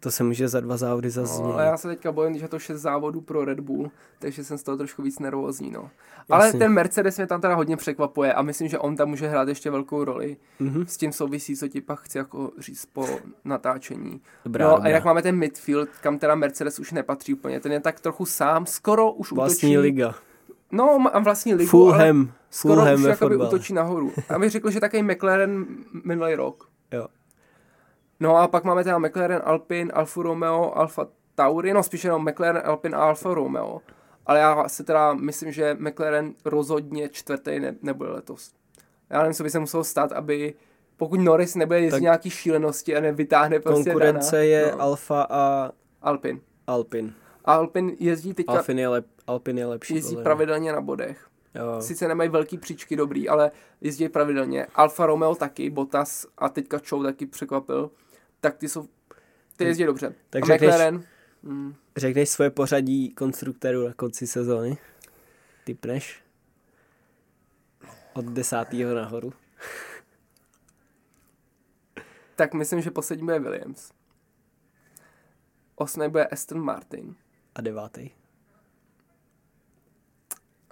[0.00, 1.52] to se může za dva závody No, změnit.
[1.54, 4.58] ale já se teďka bojím, že je to šest závodů pro Red Bull, takže jsem
[4.58, 5.70] z toho trošku víc nervózní.
[5.70, 5.90] No.
[6.30, 6.58] Ale Jasně.
[6.58, 9.70] ten Mercedes mě tam teda hodně překvapuje a myslím, že on tam může hrát ještě
[9.70, 10.36] velkou roli.
[10.60, 10.86] Mhm.
[10.86, 13.06] S tím souvisí, co ti pak chci jako říct po
[13.44, 14.20] natáčení.
[14.44, 14.84] Dobrá, no dobrá.
[14.84, 17.60] a jinak máme ten midfield, kam teda Mercedes už nepatří úplně.
[17.60, 19.78] Ten je tak trochu sám, skoro už Vlastní útočí.
[19.78, 20.14] liga.
[20.72, 22.32] No, má vlastní ligu, ale Fulham.
[22.50, 23.50] skoro Fulham už jakoby fotbale.
[23.50, 24.12] útočí nahoru.
[24.28, 25.66] A bych řekl, že takový McLaren
[26.04, 26.68] minulý rok.
[26.92, 27.06] Jo.
[28.20, 32.62] No a pak máme teda McLaren, Alpine, Alfa Romeo, Alfa Tauri, no spíš jenom McLaren,
[32.64, 33.80] Alpine a Alfa Romeo.
[34.26, 38.52] Ale já si teda myslím, že McLaren rozhodně čtvrtý ne, nebude letos.
[39.10, 40.54] Já nevím, co by se muselo stát, aby
[40.96, 45.70] pokud Norris nebude jezdit nějaký šílenosti a nevytáhne prostě Konkurence Dana, je no, Alfa a
[46.02, 46.40] Alpin.
[46.66, 47.14] Alpin.
[47.44, 49.94] Alpin jezdí teďka, Alpin je, lep, Alpin je lepší.
[49.94, 51.26] jezdí podle pravidelně na bodech.
[51.54, 51.82] Jo.
[51.82, 53.50] Sice nemají velký příčky dobrý, ale
[53.80, 54.66] jezdí pravidelně.
[54.74, 57.90] Alfa Romeo taky, Bottas a teďka Chow taky překvapil.
[58.40, 58.88] Tak ty jsou,
[59.56, 60.14] ty jezdí dobře.
[60.30, 61.04] Tak a řekneš- McLaren,
[61.42, 64.78] mm, Řekneš svoje pořadí konstruktérů na konci sezóny?
[65.64, 66.22] Typneš?
[68.12, 69.32] Od desátého nahoru.
[72.36, 73.92] tak myslím, že poslední bude Williams.
[75.74, 77.14] Osmý bude Aston Martin.
[77.54, 78.10] A devátý.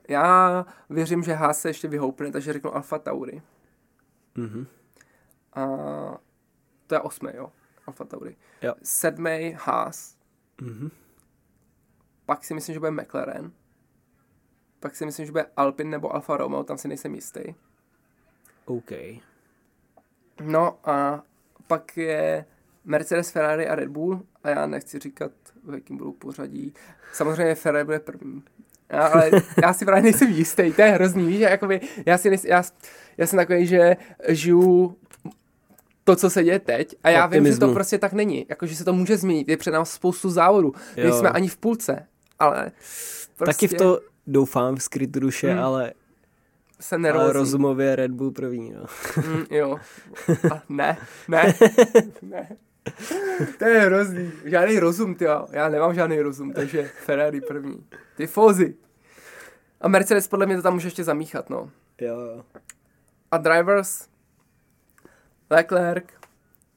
[0.08, 3.42] Já věřím, že Haas se ještě vyhoupne, takže řeknu Alfa Tauri.
[4.34, 4.66] Mhm.
[5.52, 5.66] A
[6.88, 7.52] to je osmý, jo.
[7.86, 8.36] Alfa Tauri.
[8.62, 8.74] Jo.
[8.82, 10.16] Sedmý Haas.
[10.60, 10.90] Mhm.
[12.26, 13.52] Pak si myslím, že bude McLaren.
[14.80, 17.40] Pak si myslím, že bude Alpine nebo Alfa Romeo, tam si nejsem jistý.
[18.64, 18.90] OK.
[20.40, 21.22] No a
[21.66, 22.44] pak je
[22.84, 25.32] Mercedes, Ferrari a Red Bull a já nechci říkat,
[25.64, 26.74] v jakým budou pořadí.
[27.12, 28.42] Samozřejmě Ferrari bude první.
[28.88, 29.30] Já, ale
[29.62, 32.62] já si právě nejsem jistý, to je hrozný, víš, jakoby, já, si nejsem, já,
[33.16, 33.96] já jsem takový, že
[34.28, 34.98] žiju
[36.12, 37.74] to, co se děje teď a já vím, že to Optimismu.
[37.74, 41.04] prostě tak není, jakože se to může změnit, je před námi spoustu závodů, Jo.
[41.10, 42.06] nejsme ani v půlce,
[42.38, 42.72] ale
[43.36, 45.62] prostě Taky v to doufám v skrytu duše, Hmm.
[45.64, 45.92] ale,
[46.80, 47.32] jsem ale nervózní.
[47.32, 48.72] rozumově Red Bull první.
[48.72, 48.84] No.
[49.28, 49.76] Mm, jo.
[50.54, 50.98] A ne,
[51.28, 51.54] ne,
[52.22, 52.48] ne.
[53.58, 54.30] To je hrozný.
[54.44, 57.84] Žádný rozum, ty Já nemám žádný rozum, takže Ferrari první.
[58.16, 58.74] Ty fózy.
[59.80, 61.70] A Mercedes podle mě to tam může ještě zamíchat, no.
[62.00, 62.42] Jo, jo.
[63.30, 64.06] A drivers
[65.50, 66.04] Leclerc,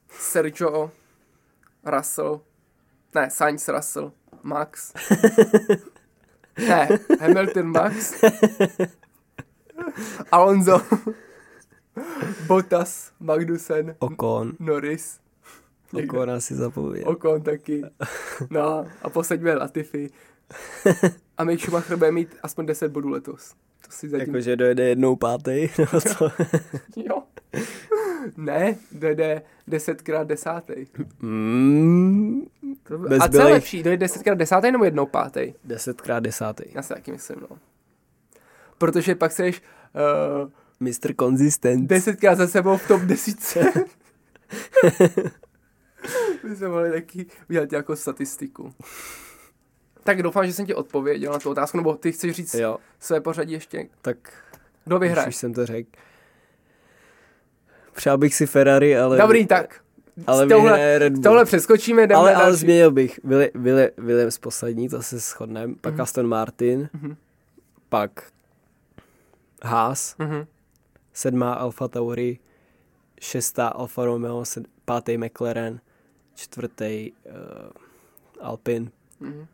[0.09, 0.91] Sergio,
[1.83, 2.41] Russell,
[3.15, 4.11] ne, Sainz Russell,
[4.43, 4.93] Max,
[6.57, 6.87] ne,
[7.19, 8.23] Hamilton Max,
[10.31, 10.81] Alonso,
[12.47, 14.53] Bottas, Magnussen, Okon.
[14.59, 15.19] Norris,
[15.93, 16.17] Někdo.
[16.17, 17.09] Okona si zapomněl.
[17.09, 17.83] Ocon taky.
[18.49, 20.09] No a poslední Latifi.
[21.37, 23.53] A Mick Schumacher bude mít aspoň 10 bodů letos.
[23.91, 24.27] Si zatím...
[24.27, 26.31] Jakože dojede jednou pátý, nebo co?
[26.95, 27.23] Jo.
[28.37, 30.73] Ne, dojde desetkrát desátý.
[31.19, 32.41] Mm,
[32.83, 33.15] To by...
[33.17, 35.53] A co je lepší, dojde desetkrát desátý nebo jednou pátý?
[35.63, 36.63] desetkrát desátý.
[36.73, 37.57] Já si taky myslím, no.
[38.77, 39.61] Protože pak seš
[40.43, 40.49] uh,
[40.87, 41.13] Mr.
[41.19, 41.89] Consistent.
[41.89, 43.59] desetkrát za sebou v top desítce.
[46.43, 48.73] My jsme mohli taky udělat nějakou statistiku.
[50.03, 53.21] Tak doufám, že jsem ti odpověděl na tu otázku, nebo ty chceš říct Jo, své
[53.21, 53.87] pořadí ještě.
[54.01, 54.17] tak
[54.85, 55.27] Kdo vyhraje?
[55.27, 55.89] už jsem to řekl.
[57.93, 59.17] Přál bych si Ferrari, ale...
[59.17, 59.81] Dobrý, tak.
[60.27, 61.23] Ale vyhraje Red Bull.
[61.23, 63.19] tohle přeskočíme, jdeme ale, ale změnil bych.
[63.23, 65.75] Willi, Willi, Williams poslední, to se shodneme.
[65.81, 66.01] Pak Mhm.
[66.01, 66.89] Aston Martin.
[66.93, 67.15] Mhm.
[67.89, 68.31] Pak
[69.63, 70.15] Haas.
[70.19, 70.45] Mhm.
[71.13, 72.39] Sedmá Alfa Tauri.
[73.21, 74.45] Šestá Alfa Romeo.
[74.45, 75.79] Sed, pátý McLaren.
[76.35, 77.31] Čtvrtý uh,
[78.39, 78.91] Alpine.
[79.19, 79.45] Mhm.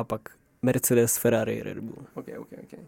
[0.00, 0.20] A pak
[0.62, 2.06] Mercedes, Ferrari, Red Bull.
[2.14, 2.78] Ok, ok, ok.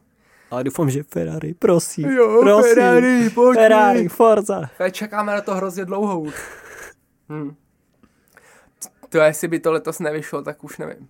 [0.50, 2.10] Ale doufám, že Ferrari, prosím.
[2.10, 2.74] Jo, prosím.
[2.74, 3.58] Ferrari, pojď.
[3.58, 4.62] Ferrari, Forza.
[4.90, 6.34] Čekáme na to hrozně dlouho už.
[7.28, 7.54] Hm.
[9.08, 11.08] To jestli by to letos nevyšlo, tak už nevím.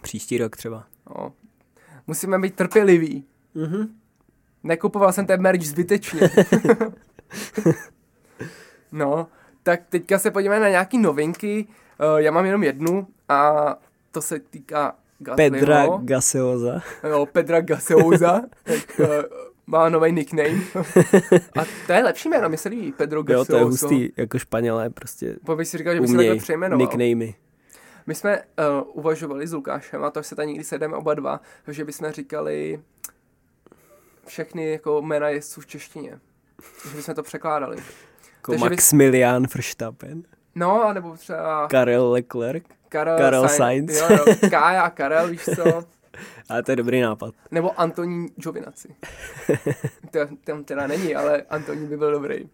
[0.00, 0.84] Příští rok třeba.
[1.08, 1.32] No.
[2.06, 3.24] Musíme být trpěliví.
[3.54, 3.88] Mhm.
[4.62, 6.20] Nekupoval jsem ten merch zbytečně.
[8.92, 9.26] no,
[9.62, 11.66] tak teďka se podíváme na nějaký novinky.
[12.00, 13.76] Uh, já mám jenom jednu a
[14.10, 15.50] to se týká Gaslyho.
[15.50, 16.82] Pedra Gaseoza.
[17.08, 18.40] Jo, Pedra Gaseouza.
[18.64, 19.06] tak, uh,
[19.66, 20.50] má nový nickname.
[21.60, 22.92] a to je lepší jméno, mi se líbí.
[22.92, 23.46] Pedro Jo, Gaseouza.
[23.52, 26.78] to je hustý, jako Španělé prostě Bych si říkal, že by se takhle přejmenoval.
[26.86, 27.34] nicknamey.
[28.06, 28.44] My jsme uh,
[28.92, 32.80] uvažovali s Lukášem, a to se tady někdy sedeme oba dva, že bychom říkali
[34.26, 36.18] všechny jako jména jezdců v češtině.
[36.90, 37.76] Že bychom to překládali.
[38.36, 40.22] Jako Takže bys- Maximilian Verstappen,
[40.54, 43.98] No, a nebo třeba Karel Leclerc, Karel, Karel Sainz.
[43.98, 44.10] Sainz.
[44.10, 45.82] Jo, jo, Kája a Karel, víš co?
[46.48, 47.34] ale to je dobrý nápad.
[47.50, 48.94] Nebo Antonín Giovinazzi.
[50.10, 52.48] To tam teda není, ale Antonín by byl dobrý.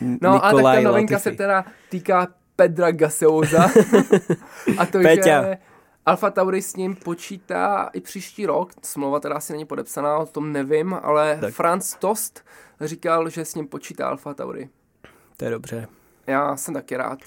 [0.00, 1.30] No, ale tak ta Nikolaj novinka Latifi.
[1.30, 3.64] se teda týká Pedra Gaseouza.
[4.78, 5.42] a to, Peťa.
[5.42, 5.58] že
[6.06, 8.70] Alfa Tauri s ním počítá i příští rok.
[8.82, 11.54] Smlouva teda asi není podepsaná, o tom nevím, ale tak.
[11.54, 12.44] Franz Tost
[12.80, 14.68] říkal, že s ním počítá Alfa Tauri.
[15.36, 15.86] To je dobře.
[16.26, 17.18] Já jsem taky rád.
[17.18, 17.22] Ale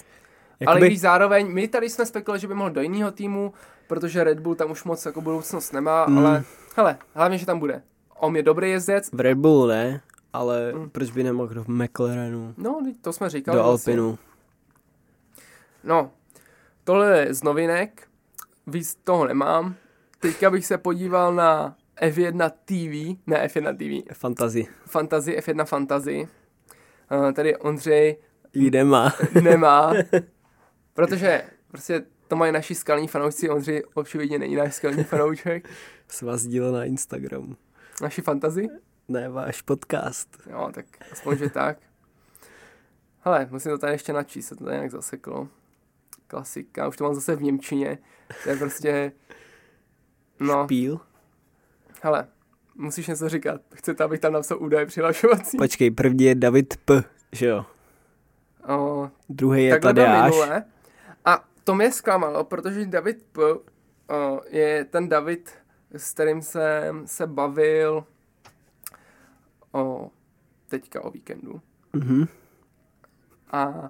[0.60, 3.54] Jakoby, když zároveň, my tady jsme spekulovali, že by mohl do jiného týmu,
[3.88, 6.18] protože Red Bull tam už moc jako budoucnost nemá, Mm.
[6.18, 6.44] ale
[6.76, 7.82] hele, hlavně, že tam bude.
[8.20, 10.02] On je dobrý jezdec, v Red Bull ne,
[10.34, 10.90] ale Mm.
[10.90, 13.58] proč by nemohl do McLarenu, no, to jsme říkali.
[13.58, 13.94] do vlastně.
[13.94, 14.18] Alpinu.
[15.84, 16.12] No,
[16.84, 18.08] tohle je z novinek,
[18.68, 19.76] víc toho nemám.
[20.20, 24.68] Teďka bych se podíval na F1 TV, ne F1 TV, Fantazy.
[24.86, 26.28] Fantasy, F1 Fantasy.
[27.12, 28.18] Uh, tady Ondřej
[28.56, 29.14] Jí nemá.
[29.42, 29.94] nemá,
[30.94, 35.70] protože prostě to mají naši skalní fanoušci, Ondřej očividně není náš skalní fanoušek.
[36.08, 37.56] S vás dílo na Instagramu.
[38.02, 38.68] Naši fantazy?
[39.08, 40.30] Ne, váš podcast.
[40.50, 41.78] Jo, tak aspoň, že tak.
[43.20, 45.48] Hele, musím to tady ještě načíst, se to tady nějak zaseklo.
[46.28, 47.98] Klasika, už to mám zase v Němčině.
[48.44, 49.12] To je prostě...
[50.40, 51.00] No, Píl?
[52.02, 52.28] hele,
[52.76, 53.62] musíš něco říkat.
[53.74, 55.58] Chcete, abych tam napsal údaje přihlašovací?
[55.58, 57.66] Počkej, první je David P, že jo?
[58.68, 60.34] O, Druhý je Tadeáš.
[61.26, 63.42] A to mě zklamalo, protože David P.
[64.10, 65.52] O, je ten David,
[65.92, 68.04] s kterým jsem se bavil
[69.72, 70.10] o,
[70.68, 71.62] teďka o víkendu.
[71.94, 72.26] Mhm.
[73.52, 73.90] A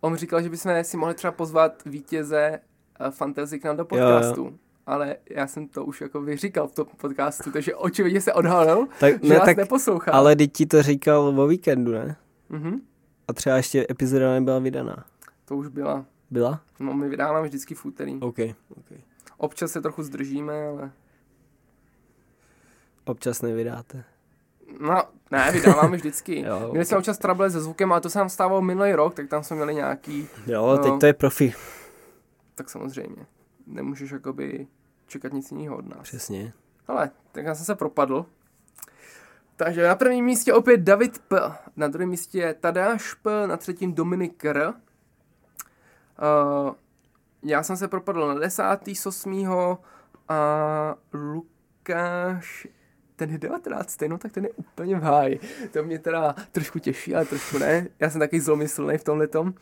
[0.00, 2.60] on říkal, že bychom si mohli třeba pozvat vítěze
[3.00, 4.40] eh, Fantasy k nám do podcastu.
[4.44, 4.58] Jo, jo.
[4.86, 9.12] Ale já jsem to už jako vyříkal v tom podcastu, takže očividně se odhalil, Tak,
[9.24, 10.12] že ne, nás tak, neposlouchá.
[10.12, 12.16] ale teď ti to říkal o víkendu, ne?
[12.48, 12.80] Mhm,
[13.28, 15.04] A třeba ještě epizoda nebyla vydaná.
[15.44, 16.04] to už byla.
[16.30, 16.60] Byla?
[16.80, 18.14] No, my vydáváme vždycky v úterý.
[18.20, 18.38] OK.
[18.78, 18.98] okay.
[19.36, 20.90] Občas se trochu zdržíme, ale...
[23.04, 24.04] Občas nevydáte.
[24.80, 26.40] No, ne, vydáváme vždycky.
[26.46, 29.28] Jo, Měli jsme občas trable se zvukem, ale to se nám stávalo minulý rok, tak
[29.28, 30.78] tam jsme měli nějaký, Jo, No.
[30.78, 31.54] teď to je profi.
[32.54, 33.26] tak samozřejmě.
[33.66, 34.66] Nemůžeš jakoby
[35.06, 36.02] čekat nic jiného od nás.
[36.02, 36.52] Přesně.
[36.88, 38.26] Ale, tak já jsem se propadl.
[39.56, 41.52] Takže na prvním místě opět David P.
[41.76, 43.46] Na druhém místě je Tadeáš P.
[43.46, 44.68] Na třetím Dominik R.
[44.68, 44.74] Uh,
[47.42, 49.78] já jsem se propadl na desátý z osmýho
[50.28, 52.68] a Lukáš
[53.16, 54.00] ten je 19.
[54.08, 55.40] no tak ten je úplně v háji.
[55.72, 57.88] To mě teda trošku těší, ale trošku ne.
[58.00, 59.54] Já jsem taky zlomyslný v tomhletom.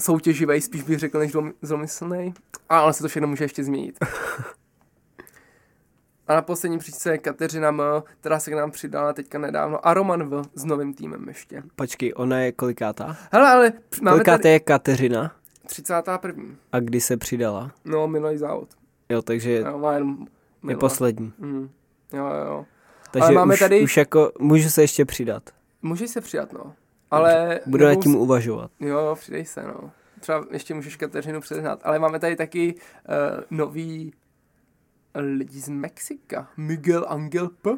[0.00, 2.34] Soutěživej spíš bych řekl, než zlom- zlomyslný.
[2.68, 3.98] Ale se to všechno může ještě změnit.
[6.28, 7.82] A na poslední příčce je Kateřina M,
[8.20, 9.86] která se k nám přidala teďka nedávno.
[9.86, 11.62] A Roman V s novým týmem ještě.
[11.76, 13.16] Počkej, ona je kolikátá?
[13.32, 13.72] Hele, ale
[14.02, 15.32] máme Kolikátá tady je Kateřina?
[15.66, 16.44] 31.
[16.72, 17.70] A kdy se přidala?
[17.84, 18.68] No, minulý závod.
[19.08, 20.26] Jo, takže je, Jo, má jenom
[20.68, 21.32] je poslední.
[21.38, 21.68] Mm.
[22.12, 22.66] Jo, jo, jo.
[23.10, 25.42] Takže máme už, tady- už jako, můžu se ještě přidat.
[25.82, 26.72] Můžeš se přidat, no.
[27.10, 27.60] Ale...
[27.66, 28.70] Budu nad tím s- uvažovat.
[28.80, 29.90] Jo, přidej se, no.
[30.20, 31.80] Třeba ještě můžeš Kateřinu předhnat.
[31.84, 34.12] Ale máme tady taky uh, nový
[35.14, 36.48] lidi z Mexika.
[36.56, 37.70] Miguel Angel P.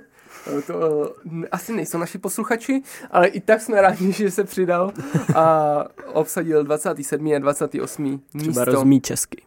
[0.58, 0.78] Eh, To
[1.24, 4.92] uh, asi nejsou naši posluchači, ale i tak jsme rádi, že se přidal
[5.36, 5.74] a
[6.12, 7.26] obsadil 27.
[7.36, 8.18] a 28.
[8.28, 8.64] Třeba místo.
[8.64, 9.42] rozumí česky.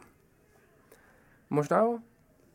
[1.50, 1.98] Možná jo?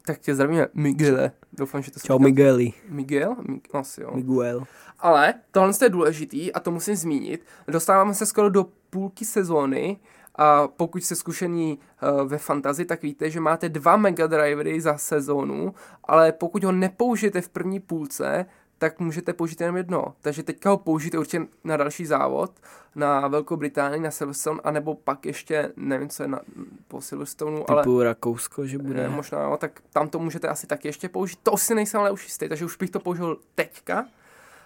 [0.07, 1.31] Tak tě zdravíme, Miguele.
[1.53, 2.73] Doufám, že to Čau Migueli.
[2.89, 3.37] Miguel?
[3.49, 4.11] Mi- Asi jo.
[4.15, 4.65] Miguel.
[4.99, 7.45] Ale tohle je důležitý a to musím zmínit.
[7.69, 9.97] Dostáváme se skoro do půlky sezóny
[10.37, 14.99] a pokud jste zkušení uh, ve fantazi, tak víte, že máte dva Mega Drivery za
[14.99, 15.75] sezónu,
[16.05, 18.47] ale pokud ho nepoužijete v první půlce,
[18.79, 20.15] tak můžete použít jenom jedno.
[20.21, 22.53] Takže teďka ho použijte určitě na další závod,
[22.95, 26.41] na Velkou Británii, na Silverstone, anebo pak ještě, nevím, co je na,
[26.89, 28.95] po Silverstoneu, ale Typu Rakousko, že bude.
[29.03, 31.39] ne, možná jo, tak tam to můžete asi taky ještě použít.
[31.43, 34.07] To si nejsem ale už jistý, takže už bych to použil teďka.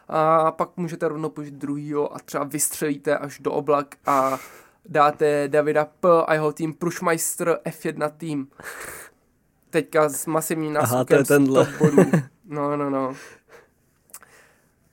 [0.08, 4.38] A pak můžete rovnou použít druhýho a třeba vystřelíte až do oblak a
[4.84, 6.08] dáte Davida P.
[6.26, 8.48] a jeho tým Prušmeister F1 tým.
[9.70, 12.10] Teďka s masivním Aha, náskokem to z top bodů.
[12.44, 13.14] No, no, no.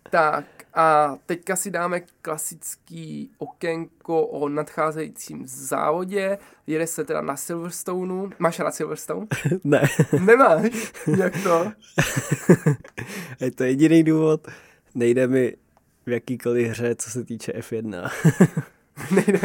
[0.10, 6.38] Tak a teďka si dáme klasický okénko o nadcházejícím závodě.
[6.68, 8.30] Jede se teda na Silverstoneu.
[8.40, 9.28] Máš rád Silverstone?
[9.64, 9.82] ne,
[10.26, 10.94] Nemáš?
[11.18, 11.72] Jak to?
[13.40, 14.48] je to jediný důvod.
[14.96, 15.56] Nejde mi
[16.06, 18.12] v jakýkoliv hře, co se týče F1.
[19.12, 19.40] Nejde.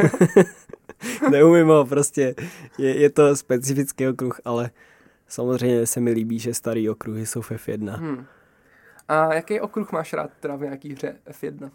[1.31, 2.35] Neumím ho, prostě
[2.77, 4.71] je, je to specifický okruh, ale
[5.27, 7.95] samozřejmě se mi líbí, že starý okruhy jsou v F1.
[7.95, 8.25] Hmm.
[9.07, 11.71] A jaký okruh máš rád teda v nějaký hře F1?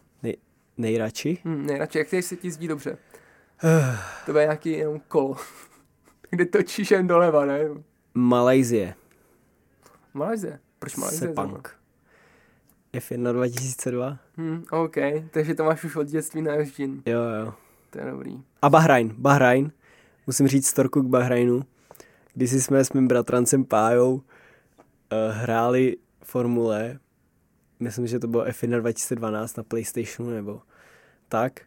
[0.78, 1.38] Nejradši?
[1.44, 2.98] Hmm, nejradši, jak se ti jezdí dobře?
[4.26, 5.36] To bude nějaký jenom kolo.
[6.30, 7.60] Kde točíš jen doleva, ne?
[8.14, 8.94] Malajzie.
[10.14, 10.58] Malajzie.
[10.78, 11.28] Proč Malajzie?
[11.28, 11.76] Sepang.
[12.94, 14.18] F1 2002?
[14.36, 14.96] Hmm, OK,
[15.30, 17.02] takže to máš už od dětství naježděn.
[17.06, 17.54] Jo, jo.
[17.96, 18.38] To je dobrý.
[18.62, 19.14] A Bahrajn.
[19.18, 19.72] Bahrajn.
[20.26, 21.62] Musím říct storku k Bahrajnu.
[22.34, 24.20] Když jsme s mým bratrancem Pájou uh,
[25.30, 26.98] hráli formule,
[27.80, 30.62] myslím, že to bylo F1 2012 na Playstationu nebo
[31.28, 31.60] tak.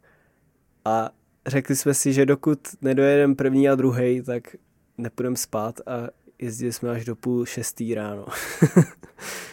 [0.85, 1.09] A
[1.47, 4.55] řekli jsme si, že dokud nedojedeme první a druhý, tak
[4.97, 6.09] nepůjdeme spát a
[6.39, 8.25] jezdili jsme až do půl šestý ráno.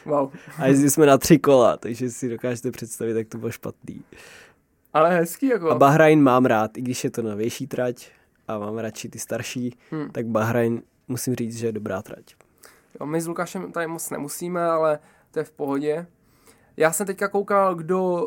[0.05, 0.33] Wow.
[0.59, 4.03] A jezdili jsme na tři kola, takže si dokážete představit, jak to bylo špatný.
[4.97, 5.71] Ale hezký jako.
[5.71, 8.09] A Bahrajn mám rád, i když je to novější trať,
[8.49, 10.11] a mám radši ty starší, Hmm.
[10.11, 12.35] tak Bahrain musím říct, že je dobrá trať.
[13.01, 14.99] Jo, my s Lukášem tady moc nemusíme, ale
[15.31, 16.07] to je v pohodě.
[16.77, 18.27] Já jsem teďka koukal, kdo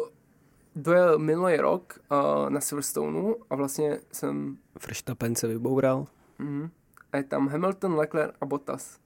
[0.76, 4.58] dojel minulý rok uh, na Silverstoneu a vlastně jsem...
[4.88, 6.08] Verstappen se vyboural.
[6.40, 6.70] Mm,
[7.14, 8.98] a je tam Hamilton, Leclerc a Bottas.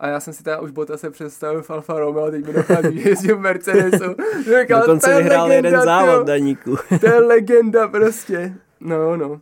[0.00, 3.08] A já jsem si teda už Bottase představil v Alfa Romeo, teď mi dochází, že
[3.08, 4.14] jezdil v Mercedesu.
[4.60, 6.76] Říkal, Dokonce "To je vyhrál legenda, jeden závod, Daníku.
[7.00, 8.54] To je legenda prostě.
[8.80, 9.40] No, no.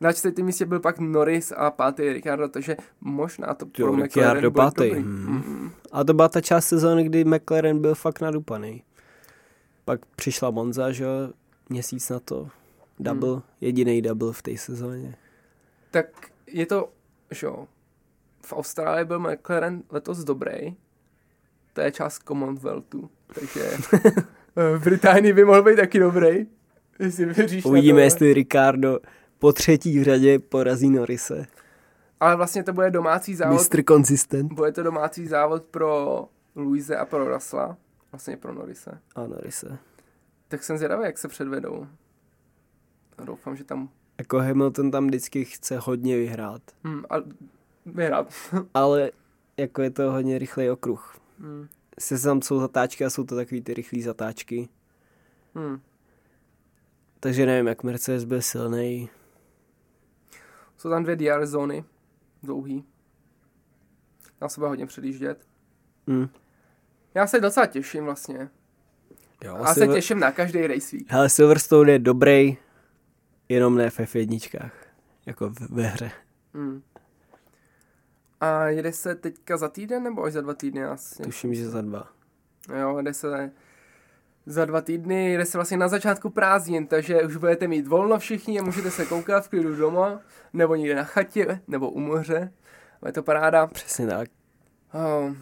[0.00, 4.36] Na čtvrtém místě byl pak Norris a pátý Ricardo, takže možná to Jo, pro McLaren
[4.36, 5.00] bude pátý, dobrý.
[5.02, 5.42] hm.
[5.46, 5.70] Mm.
[5.92, 8.82] A to byla ta část sezóny, kdy McLaren byl fakt nadupaný.
[9.84, 11.10] Pak přišla Monza, že jo,
[11.68, 12.48] měsíc na to.
[13.00, 13.42] Double, Hmm.
[13.60, 15.14] jediný double v té sezóně.
[15.90, 16.06] Tak
[16.46, 16.88] je to,
[17.30, 17.66] že jo,
[18.44, 20.76] v Austrálii byl McLaren letos dobrý,
[21.72, 23.70] to je část Commonwealthu, takže
[24.76, 26.46] v Británii by mohl být taky dobrý,
[26.98, 28.98] jestli Uvidíme, jestli Ricardo
[29.38, 31.46] po třetí v řadě porazí Norise.
[32.20, 33.82] Ale vlastně to bude domácí závod, Mr.
[33.88, 34.52] Consistent.
[34.52, 36.24] bude to domácí závod pro
[36.56, 37.76] Luise a pro Russella,
[38.12, 38.98] vlastně pro Norise.
[39.14, 39.78] A Norise.
[40.48, 41.86] Tak jsem zvědavý, jak se předvedou.
[43.18, 43.88] A Doufám, že tam
[44.18, 46.62] Jako Hamilton tam vždycky chce hodně vyhrát.
[46.84, 47.14] hm, a
[47.86, 48.32] vyhrát.
[48.74, 49.10] Ale
[49.56, 51.18] jako je to hodně rychlej okruh.
[51.38, 51.68] hm,
[51.98, 54.68] Se tam jsou zatáčky a jsou to takový ty rychlé zatáčky.
[55.58, 55.80] hm.
[57.20, 59.08] Takže nevím, jak Mercedes byl silný.
[60.76, 61.84] Jsou tam dvě DR zóny,
[62.42, 62.84] dlouhý.
[64.40, 65.46] Dá se bude hodně předjíždět.
[66.10, 66.28] Hm.
[67.14, 68.50] Já se docela těším vlastně.
[69.44, 71.06] Jo, A se těším na každý race week.
[71.10, 72.56] Hele, Silverstone je dobrý,
[73.48, 74.70] jenom ne v F1,
[75.26, 76.10] jako ve hře.
[76.54, 76.82] Hmm.
[78.44, 80.84] A jede se teďka za týden nebo až za dva týdny?
[80.84, 81.22] Asi.
[81.22, 82.08] Tuším, že za dva.
[82.80, 83.50] Jo, jede se
[84.46, 88.60] za dva týdny, jede se vlastně na začátku prázdnin, takže už budete mít volno všichni
[88.60, 90.20] a můžete se koukat v klidu doma,
[90.52, 92.52] nebo někde na chatě, nebo u moře.
[93.02, 93.66] Ale je to paráda.
[93.66, 94.28] Přesně tak.
[94.92, 95.32] Oh,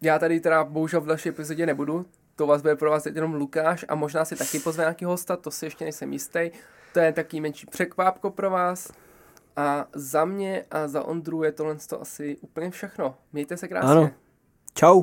[0.00, 3.94] já tady teda bohužel v další epizodě nebudu, to vás bude provázet jenom Lukáš a
[3.94, 6.50] možná si taky pozve nějaký hosta, to si ještě nejsem jistý.
[6.92, 8.92] To je taký menší překvápko pro vás.
[9.56, 13.14] A za mě a za Ondru je tohle to asi úplně všechno.
[13.32, 13.90] Mějte se krásně.
[13.90, 14.10] Ano.
[14.74, 15.02] Čau.